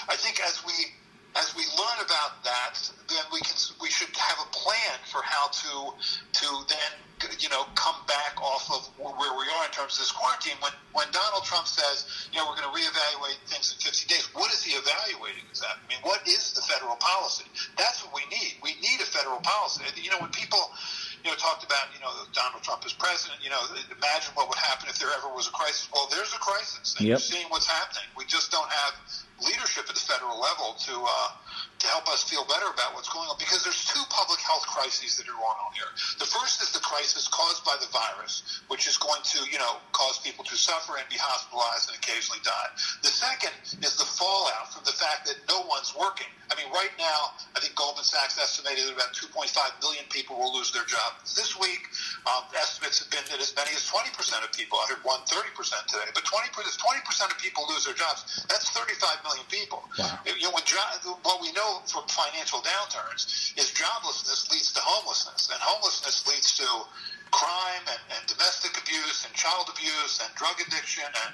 [0.07, 0.95] I think as we
[1.35, 5.47] as we learn about that, then we can we should have a plan for how
[5.49, 5.93] to
[6.33, 6.91] to then
[7.39, 10.55] you know come back off of where we are in terms of this quarantine.
[10.61, 14.29] When when Donald Trump says you know we're going to reevaluate things in 50 days,
[14.33, 15.45] what is he evaluating?
[15.51, 17.45] Is that I mean what is the federal policy?
[17.77, 18.57] That's what we need.
[18.63, 19.83] We need a federal policy.
[19.95, 20.71] You know when people
[21.23, 23.39] you know, talked about, you know, Donald Trump as president.
[23.43, 23.59] You know,
[23.91, 25.89] imagine what would happen if there ever was a crisis.
[25.93, 26.95] Well, there's a crisis.
[26.97, 27.19] And yep.
[27.19, 28.05] You're seeing what's happening.
[28.15, 28.93] We just don't have
[29.43, 31.27] leadership at the federal level to uh,
[31.79, 35.17] to help us feel better about what's going on because there's two public health crises
[35.17, 35.89] that are going on here.
[36.17, 39.77] The first is the crisis caused by the virus, which is going to you know
[39.93, 42.69] cause people to suffer and be hospitalized and occasionally die.
[43.05, 43.53] The second
[43.85, 46.29] is the fallout from the fact that no one's working.
[46.47, 49.51] I mean, right now, I think Goldman Sachs estimated that about 2.5
[49.83, 51.91] million people will lose their job this week.
[52.23, 54.79] Um, estimates have been that as many as 20% of people.
[54.79, 55.51] I heard one 30%
[55.91, 58.45] today, but 20 20% of people lose their jobs.
[58.47, 59.83] That's 35 million people.
[59.99, 60.19] Wow.
[60.23, 60.63] You know, when
[61.23, 66.67] what we know from financial downturns is joblessness leads to homelessness, and homelessness leads to
[67.31, 71.33] crime and, and domestic abuse and child abuse and drug addiction and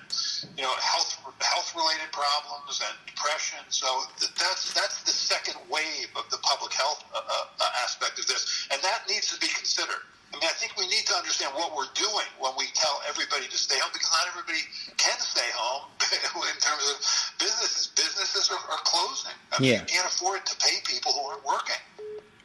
[0.57, 3.61] you know health health related problems and depression.
[3.69, 3.87] So
[4.19, 8.81] that's that's the second wave of the public health uh, uh, aspect of this, and
[8.81, 10.01] that needs to be considered.
[10.33, 13.45] I mean, I think we need to understand what we're doing when we tell everybody
[13.45, 14.65] to stay home because not everybody
[14.97, 16.97] can stay home in terms of
[17.39, 17.93] businesses.
[17.95, 19.37] Businesses are, are closing.
[19.51, 19.79] I mean, Yeah.
[19.81, 21.81] You can't afford to pay people who aren't working.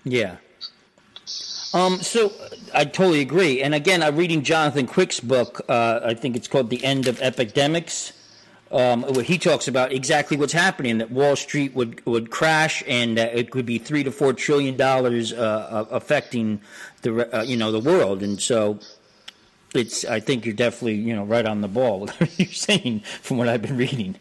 [0.05, 0.36] Yeah.
[1.74, 2.32] Um, so
[2.74, 3.62] I totally agree.
[3.62, 5.61] And again, I'm reading Jonathan Quick's book.
[5.68, 8.12] Uh, I think it's called "The End of Epidemics,"
[8.72, 10.97] um, where he talks about exactly what's happening.
[10.97, 14.78] That Wall Street would would crash, and uh, it could be three to four trillion
[14.78, 16.62] dollars uh, uh, affecting
[17.03, 18.22] the uh, you know the world.
[18.22, 18.78] And so
[19.74, 20.05] it's.
[20.05, 23.38] I think you're definitely you know right on the ball with what you're saying from
[23.38, 24.16] what I've been reading.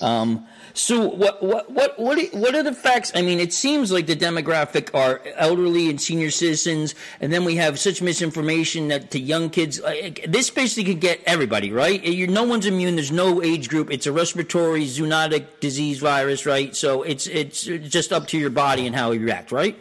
[0.00, 3.12] Um, so what what what what are, what are the facts?
[3.14, 7.56] I mean, it seems like the demographic are elderly and senior citizens, and then we
[7.56, 9.80] have such misinformation that to young kids.
[9.80, 12.02] Like, this basically could get everybody, right?
[12.04, 12.96] You're, no one's immune.
[12.96, 13.90] There's no age group.
[13.90, 16.74] It's a respiratory zoonotic disease virus, right?
[16.74, 19.76] So it's it's just up to your body and how you react, right?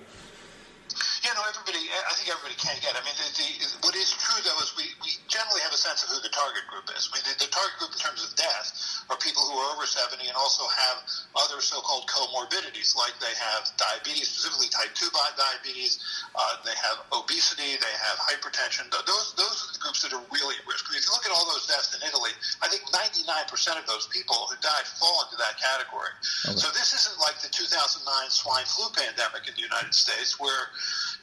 [2.09, 2.57] Yeah, no, everybody.
[2.57, 2.91] I think everybody can get.
[2.95, 2.99] it.
[2.99, 3.45] I mean, the, the,
[3.85, 6.65] what is true though is we, we generally have a sense of who the target
[6.65, 7.09] group is.
[7.13, 8.73] I mean, the, the target group in terms of death
[9.09, 11.05] are people who are over 70 and also have
[11.37, 16.01] other so-called comorbidities, like they have diabetes, specifically type 2 diabetes.
[16.33, 17.77] Uh, they have obesity.
[17.77, 18.89] They have hypertension.
[18.91, 20.85] Those those are the groups that are really at risk.
[20.89, 23.85] I mean, if you look at all those deaths in Italy, I think 99% of
[23.87, 26.13] those people who died fall into that category.
[26.23, 30.69] So this isn't like the 2009 swine flu pandemic in the United States, where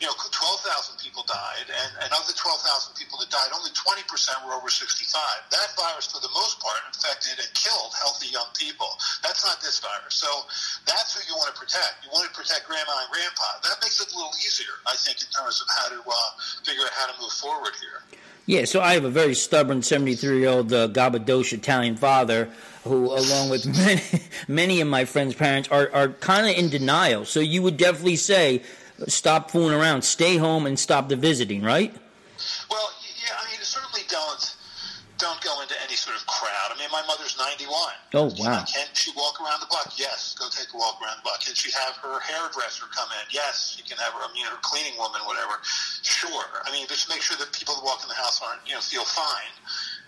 [0.00, 4.04] you know, 12,000 people died, and, and of the 12,000 people that died, only 20%
[4.44, 5.08] were over 65.
[5.50, 8.92] That virus, for the most part, infected and killed healthy young people.
[9.24, 10.20] That's not this virus.
[10.20, 10.28] So
[10.84, 12.04] that's who you want to protect.
[12.04, 13.56] You want to protect grandma and grandpa.
[13.64, 16.28] That makes it a little easier, I think, in terms of how to uh,
[16.60, 18.04] figure out how to move forward here.
[18.46, 22.48] Yeah, so I have a very stubborn 73 year old uh, Gabadosh Italian father
[22.84, 24.02] who, along with many,
[24.46, 27.24] many of my friends' parents, are, are kind of in denial.
[27.24, 28.62] So you would definitely say,
[29.06, 31.94] stop fooling around, stay home, and stop the visiting, right?
[32.70, 32.90] Well,
[33.22, 34.56] yeah, I mean, certainly don't
[35.18, 36.68] don't go into any sort of crowd.
[36.68, 37.72] I mean, my mother's 91.
[38.12, 38.64] Oh, wow.
[38.68, 39.96] can she walk around the block?
[39.96, 41.40] Yes, go take a walk around the block.
[41.40, 43.24] Can she have her hairdresser come in?
[43.32, 45.56] Yes, she can have her, you know, her cleaning woman, whatever.
[46.02, 46.44] Sure.
[46.64, 48.84] I mean, just make sure that people that walk in the house aren't, you know,
[48.84, 49.52] feel fine.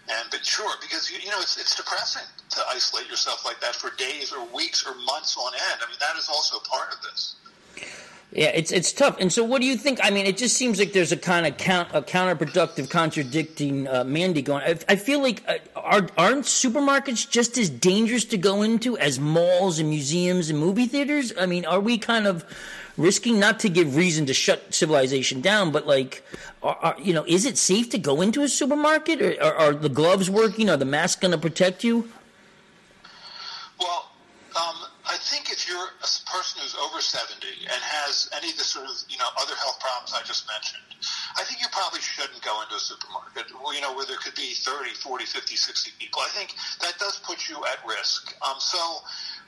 [0.09, 3.77] And but sure, because you, you know it's it's depressing to isolate yourself like that
[3.77, 5.81] for days or weeks or months on end.
[5.85, 7.37] I mean, that is also part of this.
[8.33, 9.17] Yeah, it's it's tough.
[9.21, 10.01] And so, what do you think?
[10.03, 14.05] I mean, it just seems like there's a kind of count, a counterproductive, contradicting uh,
[14.05, 14.63] mandate going.
[14.63, 19.19] I, I feel like uh, are, aren't supermarkets just as dangerous to go into as
[19.19, 21.33] malls and museums and movie theaters?
[21.41, 22.45] I mean, are we kind of
[22.99, 26.23] risking not to give reason to shut civilization down, but like,
[26.63, 29.23] are, are, you know, is it safe to go into a supermarket?
[29.23, 30.69] Or, are, are the gloves working?
[30.69, 32.11] Are the masks going to protect you?
[33.81, 34.11] Well,
[34.55, 34.77] um,
[35.07, 38.89] I think if you're a person who's over 70 and has any of the sort
[38.89, 40.89] of, you know, other health problems I just mentioned,
[41.37, 44.57] I think you probably shouldn't go into a supermarket, you know, where there could be
[44.57, 46.25] 30, 40, 50, 60 people.
[46.25, 48.33] I think that does put you at risk.
[48.41, 48.81] Um, so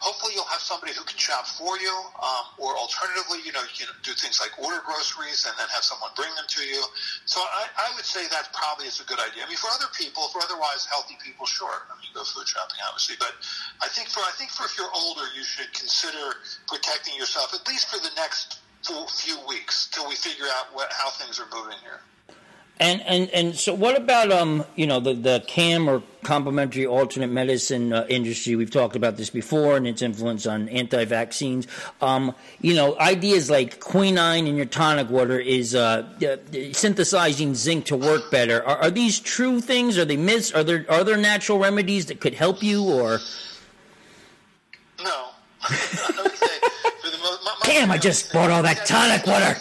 [0.01, 3.87] hopefully you'll have somebody who can shop for you, um, or alternatively, you know, you
[3.87, 6.81] can do things like order groceries and then have someone bring them to you.
[7.29, 9.45] So I, I would say that probably is a good idea.
[9.45, 11.87] I mean, for other people, for otherwise healthy people, sure.
[11.87, 13.37] I mean, go food shopping, obviously, but
[13.85, 17.63] I think for I think for if you're older, you should consider protecting yourself at
[17.69, 21.77] least for the next few weeks till we figure out what, how things are moving
[21.83, 22.01] here.
[22.81, 27.29] And and and so, what about um, you know, the the CAM or complementary alternate
[27.29, 28.57] medicine uh, industry?
[28.57, 31.67] We've talked about this before, and its influence on anti-vaccines.
[32.01, 36.37] Um, you know, ideas like quinine in your tonic water is uh, uh,
[36.73, 38.67] synthesizing zinc to work better.
[38.67, 39.99] Are, are these true things?
[39.99, 40.51] Are they myths?
[40.53, 42.83] Are there are there natural remedies that could help you?
[42.83, 43.19] Or
[45.05, 45.29] no,
[45.69, 46.59] I would say
[47.03, 47.45] for the most.
[47.45, 47.91] My, my Damn!
[47.91, 49.55] I just bought all that tonic water.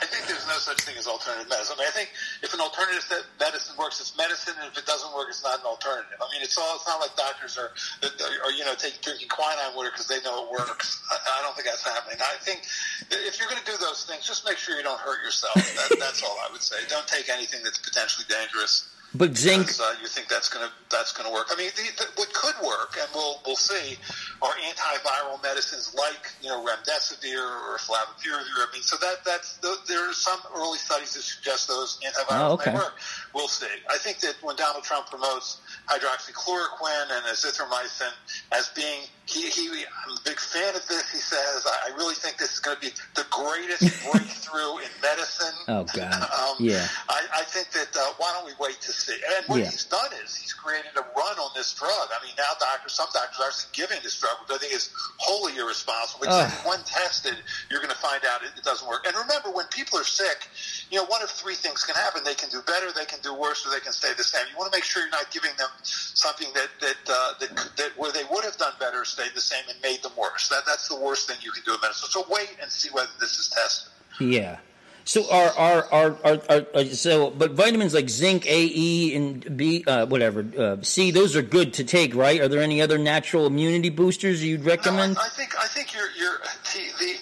[0.00, 1.76] I think there's no such thing as alternative medicine.
[1.78, 2.10] I think
[2.50, 3.06] if an alternative
[3.38, 6.18] medicine works, it's medicine, and if it doesn't work, it's not an alternative.
[6.18, 6.74] I mean, it's all.
[6.74, 7.70] It's not like doctors are,
[8.02, 10.98] are you know, take, drinking quinine water because they know it works.
[11.14, 12.18] I, I don't think that's happening.
[12.18, 12.66] I think
[13.14, 15.54] if you're going to do those things, just make sure you don't hurt yourself.
[15.54, 16.82] That, that's all I would say.
[16.90, 18.90] Don't take anything that's potentially dangerous.
[19.12, 21.48] But zinc, because, uh, you think that's going to that's going to work?
[21.50, 23.98] I mean, the, the, what could work, and we'll we'll see,
[24.40, 28.54] are antiviral medicines like you know remdesivir or favipiravir.
[28.54, 29.58] I mean, so that that's
[29.88, 32.70] there are some early studies that suggest those antivirals oh, okay.
[32.70, 32.94] may work.
[33.34, 33.66] We'll see.
[33.88, 38.10] I think that when Donald Trump promotes hydroxychloroquine and azithromycin
[38.52, 41.10] as being he, he I'm a big fan of this.
[41.12, 45.54] He says I really think this is going to be the greatest breakthrough in medicine.
[45.68, 46.86] Oh God, um, yeah.
[47.08, 49.14] I, I think that uh, why don't we wait to see?
[49.36, 49.70] And what Yeah.
[49.70, 51.90] he's done is he's created a run on this drug.
[52.10, 54.90] I mean, now doctors, some doctors are actually giving this drug, which I think is
[55.18, 56.26] wholly irresponsible.
[56.26, 56.66] Because Ugh.
[56.66, 57.36] when tested,
[57.70, 59.06] you're going to find out it, it doesn't work.
[59.06, 60.48] And remember, when people are sick,
[60.90, 63.34] you know, one of three things can happen: they can do better, they can do
[63.34, 64.46] worse, or they can stay the same.
[64.50, 67.90] You want to make sure you're not giving them something that that uh, that, that
[67.96, 70.48] where they would have done better, stayed the same, and made them worse.
[70.48, 72.08] That that's the worst thing you can do in medicine.
[72.10, 73.92] So wait and see whether this is tested.
[74.20, 74.58] Yeah.
[75.04, 79.56] So are are are, are, are, are so but vitamins like zinc, A, E, and
[79.56, 82.40] B, uh, whatever, uh, C, those are good to take, right?
[82.40, 85.14] Are there any other natural immunity boosters you'd recommend?
[85.14, 86.38] No, I, I think I think you're you're
[86.74, 87.14] the, the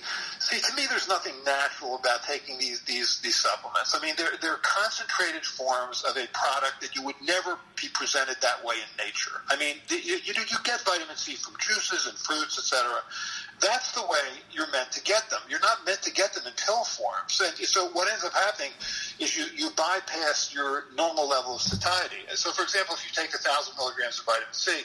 [0.49, 3.95] see to me there's nothing natural about taking these these these supplements.
[3.95, 8.37] I mean they're they're concentrated forms of a product that you would never be presented
[8.41, 9.43] that way in nature.
[9.49, 13.03] I mean you you, you get vitamin C from juices and fruits, etc.
[13.61, 14.23] That's the way
[14.53, 15.41] you're meant to get them.
[15.49, 17.43] You're not meant to get them in pill forms.
[17.45, 18.71] And so what ends up happening
[19.19, 22.23] is you, you bypass your normal level of satiety.
[22.35, 24.83] So for example, if you take a thousand milligrams of vitamin C,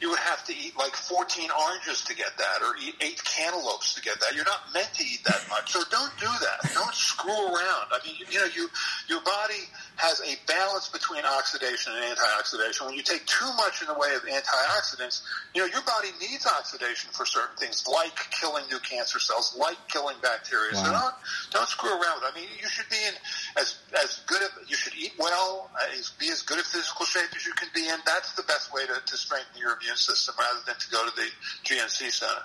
[0.00, 3.94] you would have to eat like 14 oranges to get that or eat eight cantaloupes
[3.94, 4.34] to get that.
[4.34, 5.72] You're not meant to eat that much.
[5.72, 6.72] So don't do that.
[6.74, 7.92] Don't screw around.
[7.92, 8.68] I mean, you, you know, you,
[9.08, 12.86] your body has a balance between oxidation and antioxidation.
[12.86, 15.22] When you take too much in the way of antioxidants,
[15.54, 19.76] you know, your body needs oxidation for certain things, like killing new cancer cells, like
[19.88, 20.74] killing bacteria.
[20.74, 21.14] So don't,
[21.52, 22.22] don't screw around.
[22.24, 23.14] I mean, you should be in
[23.60, 27.04] as, as good of, you should eat well, uh, as- be as good a physical
[27.06, 27.98] shape as you can be in.
[28.06, 31.14] That's the best way to, to strengthen your immune system rather than to go to
[31.16, 31.28] the
[31.64, 32.42] GNC center.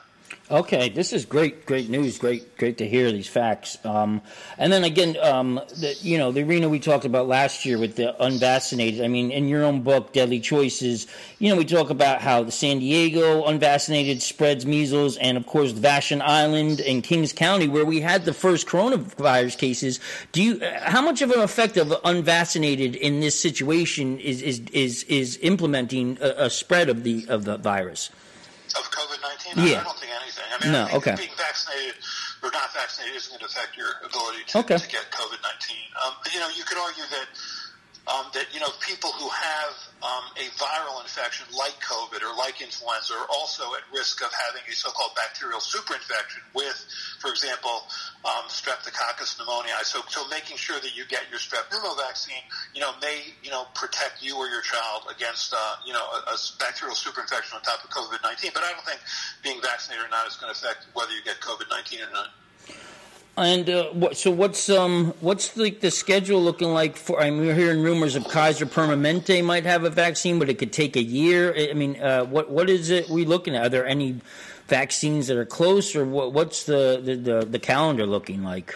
[0.52, 2.18] Okay, this is great, great news.
[2.18, 3.78] Great, great to hear these facts.
[3.86, 4.22] Um,
[4.58, 7.96] and then again, um, the, you know, the arena we talked about last year with
[7.96, 9.02] the unvaccinated.
[9.02, 11.06] I mean, in your own book, Deadly Choices,
[11.38, 15.74] you know, we talk about how the San Diego unvaccinated spreads measles, and of course,
[15.74, 20.00] the Vashon Island and Kings County, where we had the first coronavirus cases.
[20.32, 20.60] Do you?
[20.82, 26.18] How much of an effect of unvaccinated in this situation is is is is implementing
[26.22, 28.10] a, a spread of the of the virus?
[29.20, 29.68] COVID 19?
[29.68, 29.82] Yeah.
[29.82, 30.46] I don't think anything.
[30.52, 31.16] I mean, No, I okay.
[31.16, 31.96] being vaccinated
[32.44, 34.78] or not vaccinated isn't going to affect your ability to, Okay.
[34.78, 35.76] to get COVID 19.
[36.06, 37.28] Um, you know, you could argue that.
[38.10, 42.58] Um, that you know, people who have um, a viral infection like COVID or like
[42.58, 46.74] influenza are also at risk of having a so-called bacterial superinfection with,
[47.20, 47.86] for example,
[48.26, 49.84] um, Streptococcus pneumoniae.
[49.84, 52.42] So, so making sure that you get your strep pneumo vaccine,
[52.74, 56.34] you know, may you know protect you or your child against uh, you know a,
[56.34, 58.54] a bacterial superinfection on top of COVID-19.
[58.54, 59.02] But I don't think
[59.44, 62.34] being vaccinated or not is going to affect whether you get COVID-19 or not.
[63.40, 67.22] And uh, what, so what's um what's like the schedule looking like for?
[67.22, 70.74] I mean, we're hearing rumors of Kaiser Permanente might have a vaccine, but it could
[70.74, 71.56] take a year.
[71.56, 73.68] I mean, uh, what what is it we looking at?
[73.68, 74.20] Are there any
[74.68, 78.76] vaccines that are close, or what, what's the, the, the, the calendar looking like?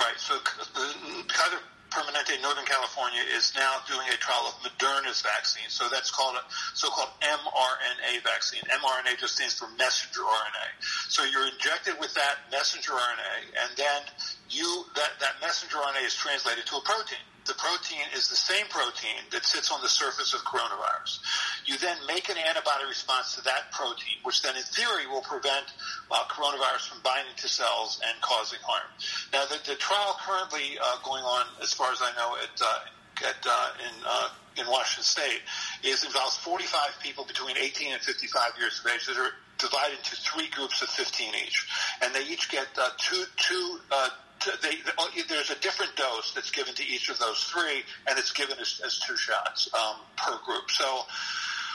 [0.00, 0.18] Right.
[0.18, 1.58] So Kaiser
[1.96, 5.64] Permanente, Northern California, is now doing a trial of Moderna's vaccine.
[5.68, 6.44] So that's called a
[6.76, 8.60] so-called mRNA vaccine.
[8.68, 10.68] mRNA just stands for messenger RNA.
[11.08, 14.02] So you're injected with that messenger RNA, and then
[14.50, 18.66] you that that messenger RNA is translated to a protein the protein is the same
[18.68, 21.20] protein that sits on the surface of coronavirus.
[21.64, 25.72] You then make an antibody response to that protein, which then in theory will prevent
[26.10, 28.90] uh, coronavirus from binding to cells and causing harm.
[29.32, 33.28] Now, the, the trial currently uh, going on, as far as I know, at, uh,
[33.28, 34.28] at uh, in uh,
[34.58, 35.42] in Washington State,
[35.84, 40.16] is involves 45 people between 18 and 55 years of age that are divided into
[40.16, 41.66] three groups of 15 each,
[42.02, 43.80] and they each get uh, two two
[44.62, 48.32] they, oh, there's a different dose that's given to each of those three, and it's
[48.32, 50.70] given as, as two shots um, per group.
[50.70, 51.02] So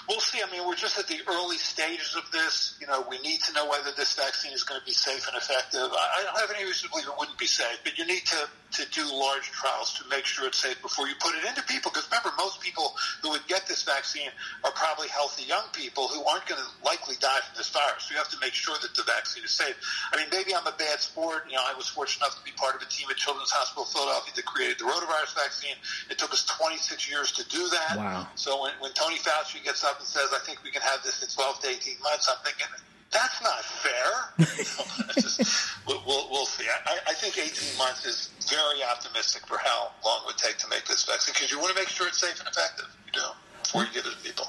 [0.08, 0.40] we'll see.
[0.46, 2.78] I mean, we're just at the early stages of this.
[2.80, 5.36] You know, we need to know whether this vaccine is going to be safe and
[5.38, 5.90] effective.
[5.92, 8.26] I, I don't have any reason to believe it wouldn't be safe, but you need
[8.26, 8.50] to,
[8.82, 11.92] to do large trials to make sure it's safe before you put it into people.
[11.92, 14.30] Because remember, most people who would get this vaccine
[14.64, 18.08] are probably healthy young people who aren't going to likely die from this virus.
[18.08, 19.76] So you have to make sure that the vaccine is safe.
[20.14, 21.46] I mean, maybe I'm a bad sport.
[21.50, 23.86] You know, I was fortunate enough to be part of a team at Children's Hospital
[23.86, 25.76] Philadelphia that created the rotavirus vaccine.
[26.10, 27.98] It took us 26 years to do that.
[27.98, 28.28] Wow.
[28.36, 31.22] So when, when Tony Fauci gets up and says, I think we can have this
[31.24, 32.68] in 12 to 18 months, I'm thinking,
[33.12, 34.12] that's not fair.
[35.20, 36.66] just, we'll, we'll, see.
[36.86, 40.70] I, I, think 18 months is very optimistic for how long it would take to
[40.70, 42.88] make this vaccine because you want to make sure it's safe and effective.
[43.08, 43.28] You do
[43.64, 44.48] before you give it to people.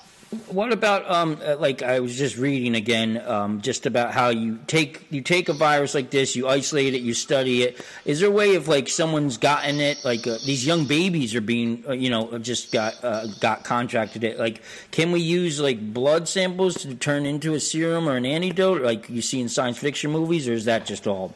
[0.49, 4.59] What about um, uh, like I was just reading again, um, just about how you
[4.67, 7.85] take you take a virus like this, you isolate it, you study it.
[8.07, 10.03] Is there a way of like someone's gotten it?
[10.07, 14.25] Like uh, these young babies are being, uh, you know, just got uh, got contracted
[14.25, 14.39] it.
[14.39, 18.81] Like, can we use like blood samples to turn into a serum or an antidote,
[18.81, 21.35] like you see in science fiction movies, or is that just all?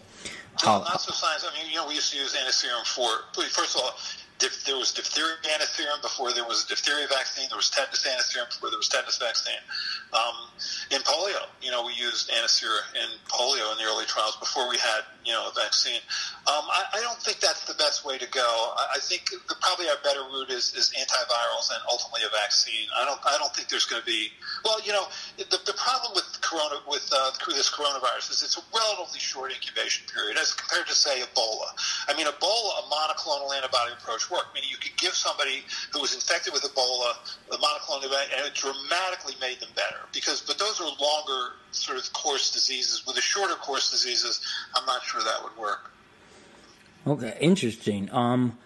[0.65, 1.45] No, not so science.
[1.47, 3.11] I mean, you know, we used to use antiserum for.
[3.51, 3.99] First of all,
[4.39, 7.49] there was diphtheria antiserum before there was a diphtheria vaccine.
[7.49, 9.63] There was tetanus antiserum before there was tetanus vaccine.
[10.13, 10.51] Um,
[10.91, 14.77] in polio, you know, we used antiserum in polio in the early trials before we
[14.77, 15.99] had, you know, a vaccine.
[16.47, 18.47] Um, I, I, don't think that's the best way to go.
[18.79, 22.87] I, I think the, probably our better route is, is, antivirals and ultimately a vaccine.
[22.95, 24.31] I don't, I don't think there's going to be.
[24.65, 28.63] Well, you know, the, the problem with corona with uh, this coronavirus is it's a
[28.71, 31.75] relatively short incubation period as compared to say Ebola.
[32.07, 36.15] I mean, Ebola, a monoclonal antibody approach worked, Meaning you could give somebody who was
[36.15, 37.19] infected with Ebola
[37.51, 40.07] the monoclonal antibody, and it dramatically made them better.
[40.15, 43.05] Because, but those are longer sort of course diseases.
[43.07, 44.41] With the shorter course diseases,
[44.75, 45.91] I'm not sure that would work.
[47.07, 48.11] Okay, interesting.
[48.13, 48.59] Um,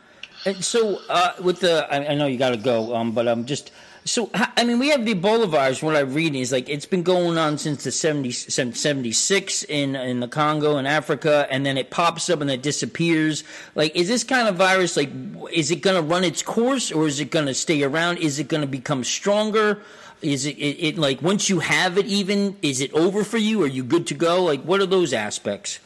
[0.61, 3.45] so uh, with the, I, I know you got to go, um, but I'm um,
[3.47, 3.71] just
[4.05, 5.83] so I mean, we have the Ebola virus.
[5.83, 10.21] What I'm reading is like it's been going on since the 70, 76 in in
[10.21, 13.45] the Congo and Africa, and then it pops up and it disappears.
[13.75, 15.11] Like, is this kind of virus like
[15.53, 18.19] is it going to run its course or is it going to stay around?
[18.19, 19.83] Is it going to become stronger?
[20.23, 23.63] Is it, it, it like once you have it, even is it over for you?
[23.63, 24.45] Are you good to go?
[24.45, 25.79] Like, what are those aspects?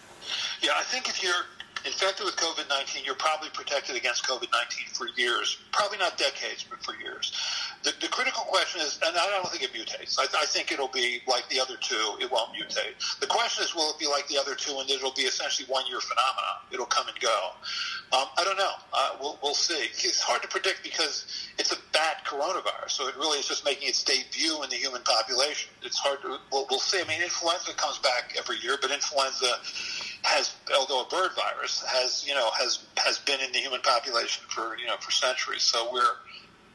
[0.65, 1.45] Yeah, I think if you're
[1.85, 5.59] infected with COVID 19, you're probably protected against COVID 19 for years.
[5.73, 7.37] Probably not decades, but for years.
[7.83, 10.19] The, the critical question is, and I don't think it mutates.
[10.19, 12.17] I, I, think it'll be like the other two.
[12.19, 12.97] It won't mutate.
[13.21, 15.85] The question is, will it be like the other two, and it'll be essentially one
[15.87, 16.65] year phenomenon?
[16.73, 17.51] It'll come and go.
[18.17, 18.73] Um, I don't know.
[18.95, 19.91] Uh, we'll, we'll see.
[19.93, 21.27] It's hard to predict because
[21.59, 25.03] it's a bat coronavirus, so it really is just making its debut in the human
[25.03, 25.69] population.
[25.83, 26.39] It's hard to.
[26.51, 27.03] We'll, we'll see.
[27.03, 29.61] I mean, influenza comes back every year, but influenza
[30.25, 34.45] has, although a bird virus, has you know has has been in the human population
[34.49, 35.63] for you know for centuries.
[35.63, 36.17] So we're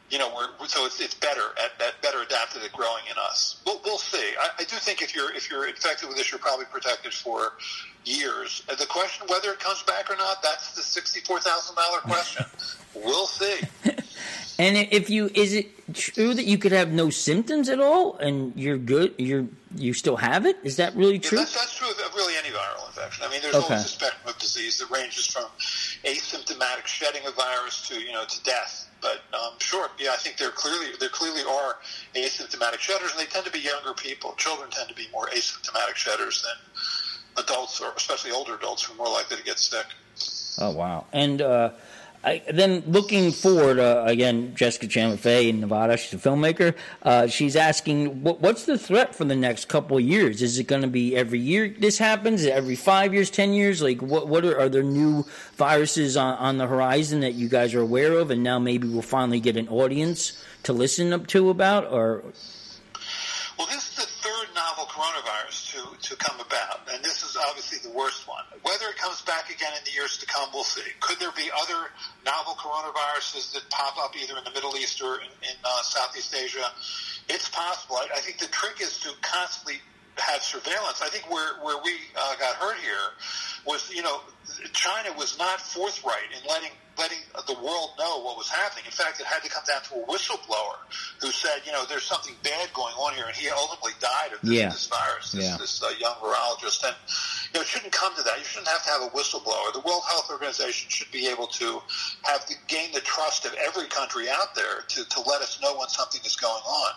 [0.09, 3.61] you know, we're, so it's, it's better at, at better adapted at growing in us.
[3.65, 4.33] We'll, we'll see.
[4.39, 7.53] I, I do think if you're if you're infected with this, you're probably protected for
[8.05, 8.63] years.
[8.67, 12.45] The question whether it comes back or not, that's the sixty-four thousand dollar question.
[12.95, 13.59] we'll see.
[14.57, 18.53] and if you is it true that you could have no symptoms at all and
[18.55, 20.57] you're good, you're you still have it?
[20.63, 21.37] Is that really true?
[21.37, 23.23] Yeah, that's, that's, true of really any viral infection.
[23.27, 23.73] I mean, there's okay.
[23.75, 25.45] always a spectrum of disease that ranges from
[26.03, 28.87] asymptomatic shedding of virus to you know to death.
[29.01, 31.77] But um, sure, yeah, I think there clearly there clearly are
[32.15, 34.33] asymptomatic shedders, and they tend to be younger people.
[34.37, 38.97] Children tend to be more asymptomatic shedders than adults, or especially older adults, who are
[38.97, 39.85] more likely to get sick.
[40.59, 41.05] Oh wow!
[41.13, 41.71] And uh,
[42.21, 46.75] I, then looking forward, uh, again, Jessica Chandler Fay in Nevada, she's a filmmaker.
[47.01, 50.41] Uh, she's asking, what, what's the threat for the next couple of years?
[50.41, 52.45] Is it going to be every year this happens?
[52.45, 53.81] Every five years, ten years?
[53.81, 57.73] Like, what what are, are there new viruses on, on the horizon that you guys
[57.73, 61.49] are aware of, and now maybe we'll finally get an audience to listen up to
[61.49, 61.85] about?
[61.85, 62.23] Or
[63.57, 63.88] Well, this
[66.09, 68.43] to, come about, and this is obviously the worst one.
[68.63, 70.81] Whether it comes back again in the years to come, we'll see.
[70.99, 71.89] Could there be other
[72.25, 76.35] novel coronaviruses that pop up either in the Middle East or in, in uh, Southeast
[76.35, 76.65] Asia?
[77.29, 77.97] It's possible.
[77.97, 79.81] I, I think the trick is to constantly
[80.17, 81.01] have surveillance.
[81.01, 83.15] I think where where we uh, got hurt here
[83.65, 84.21] was, you know,
[84.73, 88.83] China was not forthright in letting letting the world know what was happening.
[88.85, 90.75] In fact, it had to come down to a whistleblower
[91.21, 94.41] who said, you know, there's something bad going on here, and he ultimately died of
[94.41, 94.67] this, Yeah.
[94.67, 95.31] this virus.
[95.31, 95.55] This, Yeah.
[95.57, 96.93] this uh, young virologist, and
[97.53, 98.37] you know, it shouldn't come to that.
[98.37, 99.71] You shouldn't have to have a whistleblower.
[99.71, 101.81] The World Health Organization should be able to
[102.23, 105.77] have to gain the trust of every country out there to, to let us know
[105.79, 106.91] when something is going on.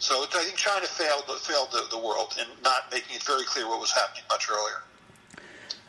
[0.00, 3.66] So I think China failed failed the, the world in not making it very clear
[3.66, 4.82] what was happening much earlier.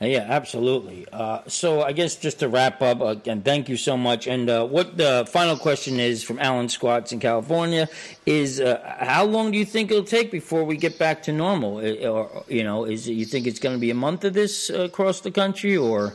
[0.02, 1.08] Uh, Yeah, absolutely.
[1.12, 4.28] Uh, so I guess just to wrap up again, thank you so much.
[4.28, 7.88] And uh, what the final question is from Alan Squats in California
[8.26, 11.78] is: uh, How long do you think it'll take before we get back to normal?
[11.78, 14.70] Uh, Or you know, is you think it's going to be a month of this
[14.70, 16.14] uh, across the country, or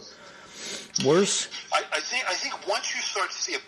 [1.05, 1.49] worse?
[1.73, 3.61] I, I think I think once you start to see a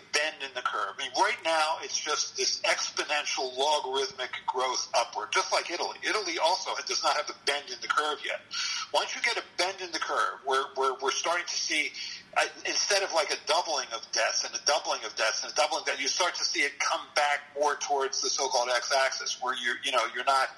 [0.73, 5.97] curve, I mean, right now it's just this exponential logarithmic growth upward, just like Italy.
[6.01, 8.41] Italy also does not have the bend in the curve yet.
[8.93, 11.91] Once you get a bend in the curve, where where we're starting to see.
[12.35, 15.55] Uh, instead of like a doubling of deaths and a doubling of deaths and a
[15.55, 19.37] doubling of deaths, you start to see it come back more towards the so-called x-axis,
[19.39, 20.49] where you're, you know, you're not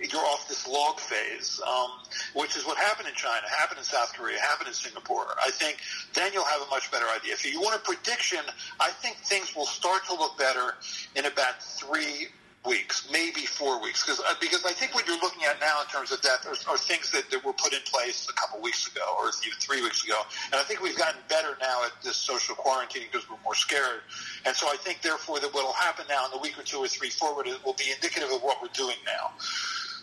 [0.00, 1.90] you're off this log phase, um,
[2.34, 5.26] which is what happened in China, happened in South Korea, happened in Singapore.
[5.44, 5.78] I think
[6.14, 7.32] then you'll have a much better idea.
[7.32, 8.40] If you want a prediction,
[8.80, 10.74] I think things will start to look better
[11.16, 12.28] in about three
[12.66, 15.86] weeks, maybe four weeks, because uh, because I think what you're looking at now in
[15.88, 18.86] terms of death are, are things that, that were put in place a couple weeks
[18.88, 22.16] ago or even three weeks ago, and I think we've gotten better now at this
[22.16, 24.02] social quarantine because we're more scared,
[24.44, 26.78] and so I think therefore that what will happen now in the week or two
[26.78, 29.32] or three forward will be indicative of what we're doing now.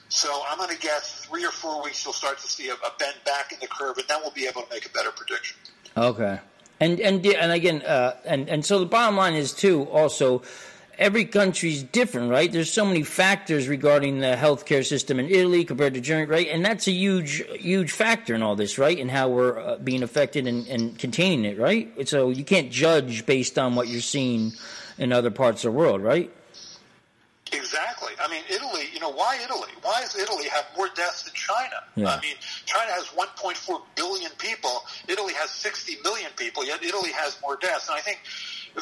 [0.10, 2.92] So I'm going to guess three or four weeks you'll start to see a, a
[3.00, 5.58] bend back in the curve, and then we'll be able to make a better prediction.
[5.98, 6.40] Okay.
[6.80, 9.84] And and and again, uh, and and so the bottom line is too.
[9.86, 10.42] Also,
[10.98, 12.52] every country's different, right?
[12.52, 16.48] There's so many factors regarding the healthcare system in Italy compared to Germany, right?
[16.48, 18.98] And that's a huge huge factor in all this, right?
[18.98, 22.08] And how we're uh, being affected and, and containing it, right?
[22.08, 24.52] So you can't judge based on what you're seeing
[24.98, 26.32] in other parts of the world, right?
[27.56, 28.14] Exactly.
[28.20, 29.70] I mean, Italy, you know, why Italy?
[29.82, 31.84] Why does Italy have more deaths than China?
[31.96, 32.10] Yeah.
[32.10, 32.36] I mean,
[32.66, 34.84] China has 1.4 billion people.
[35.08, 37.88] Italy has 60 million people, yet Italy has more deaths.
[37.90, 38.22] And I think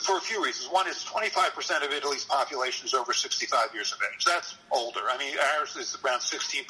[0.02, 0.72] for a few reasons.
[0.72, 4.26] One is 25% of Italy's population is over 65 years of age.
[4.26, 5.02] That's older.
[5.10, 6.66] I mean, ours is around 16%.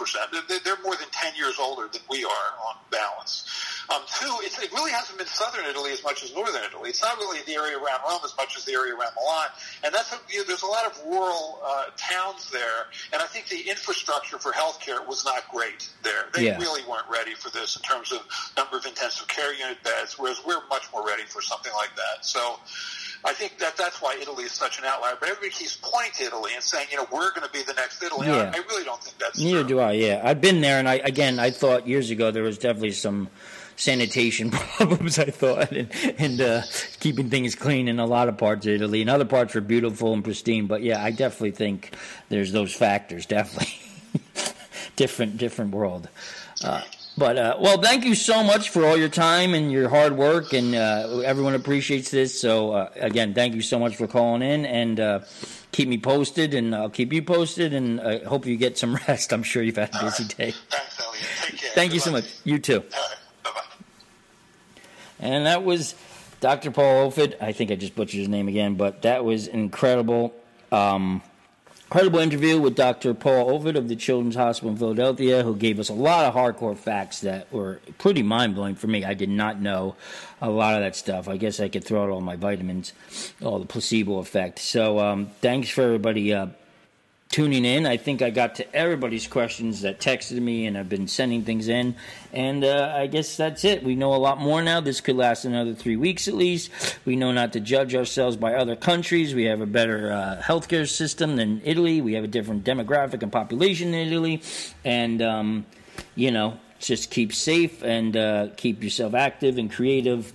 [0.48, 2.30] They're- more than 10 years older than we are
[2.68, 3.46] on balance.
[3.90, 6.90] Um, two, it's, it really hasn't been southern Italy as much as northern Italy.
[6.90, 9.48] It's not really the area around Rome as much as the area around Milan.
[9.86, 13.26] And that's a, you know, there's a lot of rural uh, towns there, and I
[13.28, 16.26] think the infrastructure for healthcare was not great there.
[16.34, 16.58] They Yeah.
[16.60, 18.26] really weren't ready for this in terms of
[18.58, 22.26] number of intensive care unit beds, whereas we're much more ready for something like that.
[22.26, 22.60] So.
[23.26, 25.16] I think that that's why Italy is such an outlier.
[25.20, 27.74] But everybody keeps pointing to Italy and saying, you know, we're going to be the
[27.74, 28.28] next Italy.
[28.28, 28.52] Yeah.
[28.54, 29.68] I, I really don't think that's Neither true.
[29.70, 29.94] do I.
[29.94, 33.30] Yeah, I've been there, and I again, I thought years ago there was definitely some
[33.76, 35.20] sanitation problems.
[35.20, 36.62] I thought, and, and uh,
[37.00, 40.14] keeping things clean in a lot of parts of Italy, and other parts were beautiful
[40.14, 40.68] and pristine.
[40.68, 41.96] But yeah, I definitely think
[42.30, 43.26] there's those factors.
[43.26, 43.74] Definitely
[44.96, 46.10] different, different world.
[46.64, 46.82] Uh,
[47.18, 50.54] but uh, well, thank you so much for all your time and your hard work,
[50.54, 52.40] and uh, everyone appreciates this.
[52.40, 55.20] So uh, again, thank you so much for calling in, and uh,
[55.72, 59.32] keep me posted, and I'll keep you posted, and I hope you get some rest.
[59.32, 60.52] I'm sure you've had a busy day.
[60.52, 61.26] Thanks, Elliot.
[61.42, 61.72] Take care.
[61.74, 62.26] Thank you so much.
[62.44, 62.80] You too.
[62.80, 63.16] Right.
[65.20, 65.96] And that was
[66.42, 66.72] Dr.
[66.72, 67.42] Paul Ofid.
[67.42, 70.34] I think I just butchered his name again, but that was incredible.
[70.72, 71.22] Um,
[71.94, 73.14] incredible interview with Dr.
[73.14, 76.76] Paul Ovid of the Children's Hospital in Philadelphia, who gave us a lot of hardcore
[76.76, 79.06] facts that were pretty mind blowing for me.
[79.06, 79.96] I did not know
[80.42, 81.28] a lot of that stuff.
[81.28, 82.94] I guess I could throw out all my vitamins,
[83.44, 84.58] all the placebo effect.
[84.58, 86.48] So um, thanks for everybody uh,
[87.34, 87.88] tuning in.
[87.88, 91.68] I think I got to everybody's questions that texted me and I've been sending things
[91.68, 91.96] in.
[92.32, 93.84] And uh, I guess that's it.
[93.84, 94.82] We know a lot more now.
[94.82, 96.70] This could last another three weeks at least.
[97.06, 99.34] We know not to judge ourselves by other countries.
[99.34, 102.02] We have a better uh, healthcare system than Italy.
[102.02, 104.44] We have a different demographic and population than Italy.
[104.86, 105.66] And, um,
[106.14, 110.34] you know, just keep safe and uh, keep yourself active and creative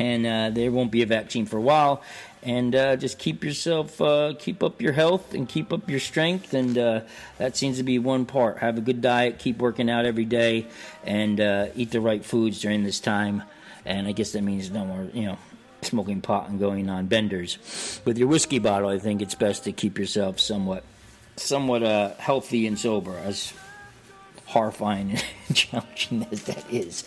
[0.00, 2.02] and uh, there won't be a vaccine for a while.
[2.42, 6.54] And uh, just keep yourself, uh, keep up your health and keep up your strength,
[6.54, 7.00] and uh,
[7.36, 8.58] that seems to be one part.
[8.58, 10.66] Have a good diet, keep working out every day,
[11.04, 13.42] and uh, eat the right foods during this time.
[13.84, 15.38] And I guess that means no more, you know,
[15.82, 18.00] smoking pot and going on benders.
[18.06, 20.82] With your whiskey bottle, I think it's best to keep yourself somewhat,
[21.36, 23.52] somewhat uh, healthy and sober, as
[24.50, 25.24] horrifying and
[25.54, 27.04] challenging as that is.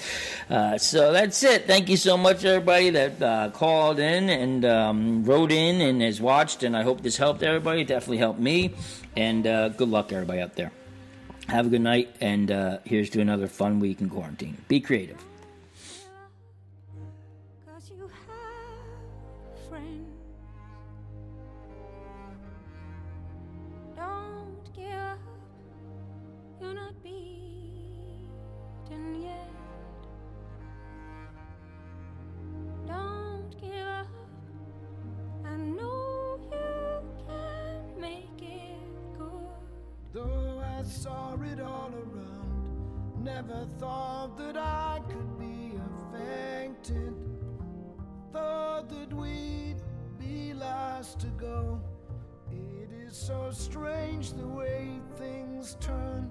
[0.50, 1.68] Uh, so that's it.
[1.68, 6.22] Thank you so much, everybody that uh, called in and um, wrote in and has
[6.22, 6.64] watched.
[6.64, 7.82] And I hope this helped everybody.
[7.82, 8.74] It definitely helped me.
[9.16, 10.72] And uh, good luck, everybody out there.
[11.48, 12.16] Have a good night.
[12.22, 14.58] And uh, here's to another fun week in quarantine.
[14.68, 15.24] Be creative.
[53.28, 56.30] So strange the way things turn.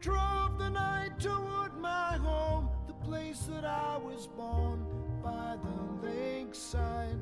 [0.00, 4.86] Drove the night toward my home, the place that I was born
[5.22, 7.20] by the lakeside.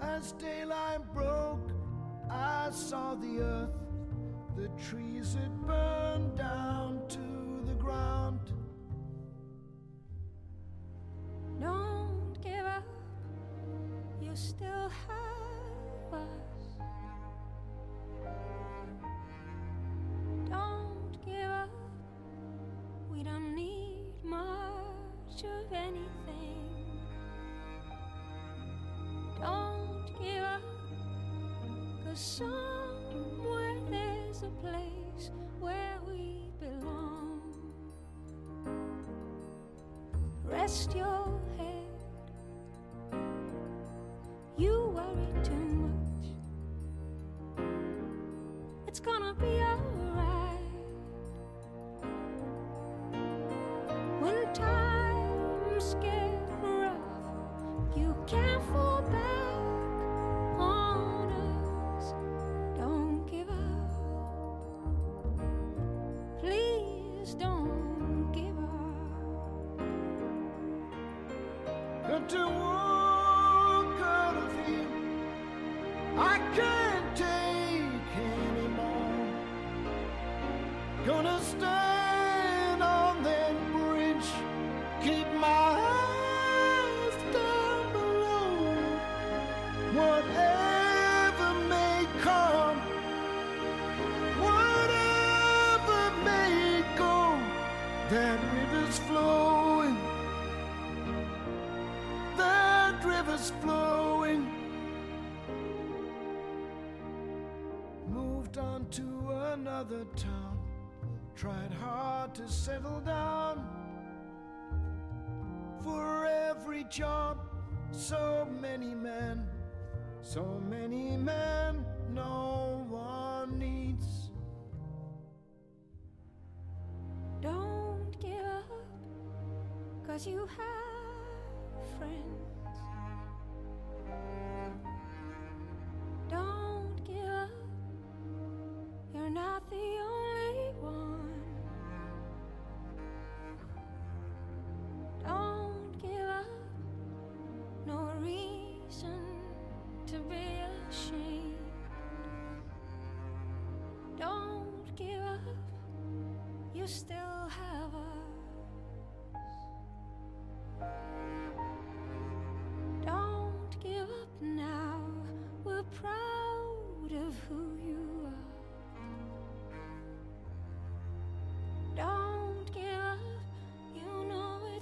[0.00, 1.68] As daylight broke,
[2.30, 3.76] I saw the earth,
[4.56, 8.40] the trees had burned down to the ground.
[11.60, 12.84] Don't give up.
[14.22, 16.43] You still have us.
[25.44, 26.64] Of anything.
[29.40, 30.62] Don't give up.
[32.04, 35.30] Cause somewhere there's a place
[35.60, 37.42] where we belong.
[40.44, 41.88] Rest your head.
[44.56, 46.26] You worry too much.
[48.86, 50.03] It's gonna be alright.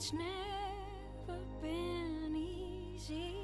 [0.02, 3.36] It's never been easy.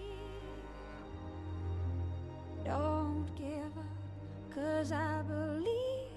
[2.65, 6.09] Don't give up, cause I believe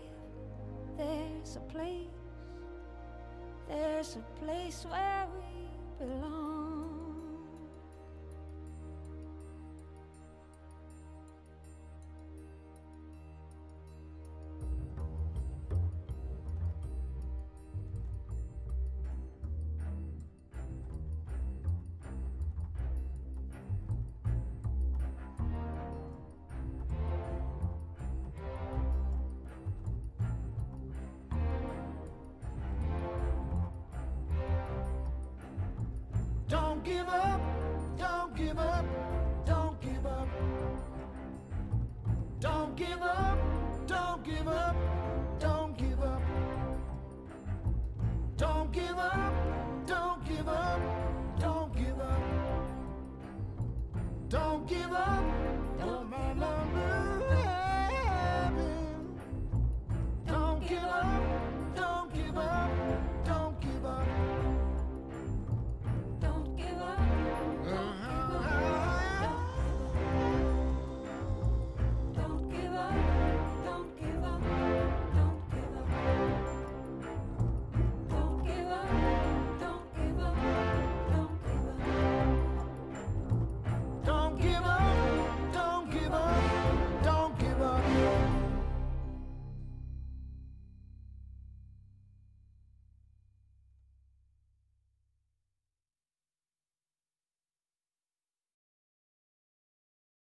[0.97, 2.07] there's a place,
[3.69, 6.50] there's a place where we belong.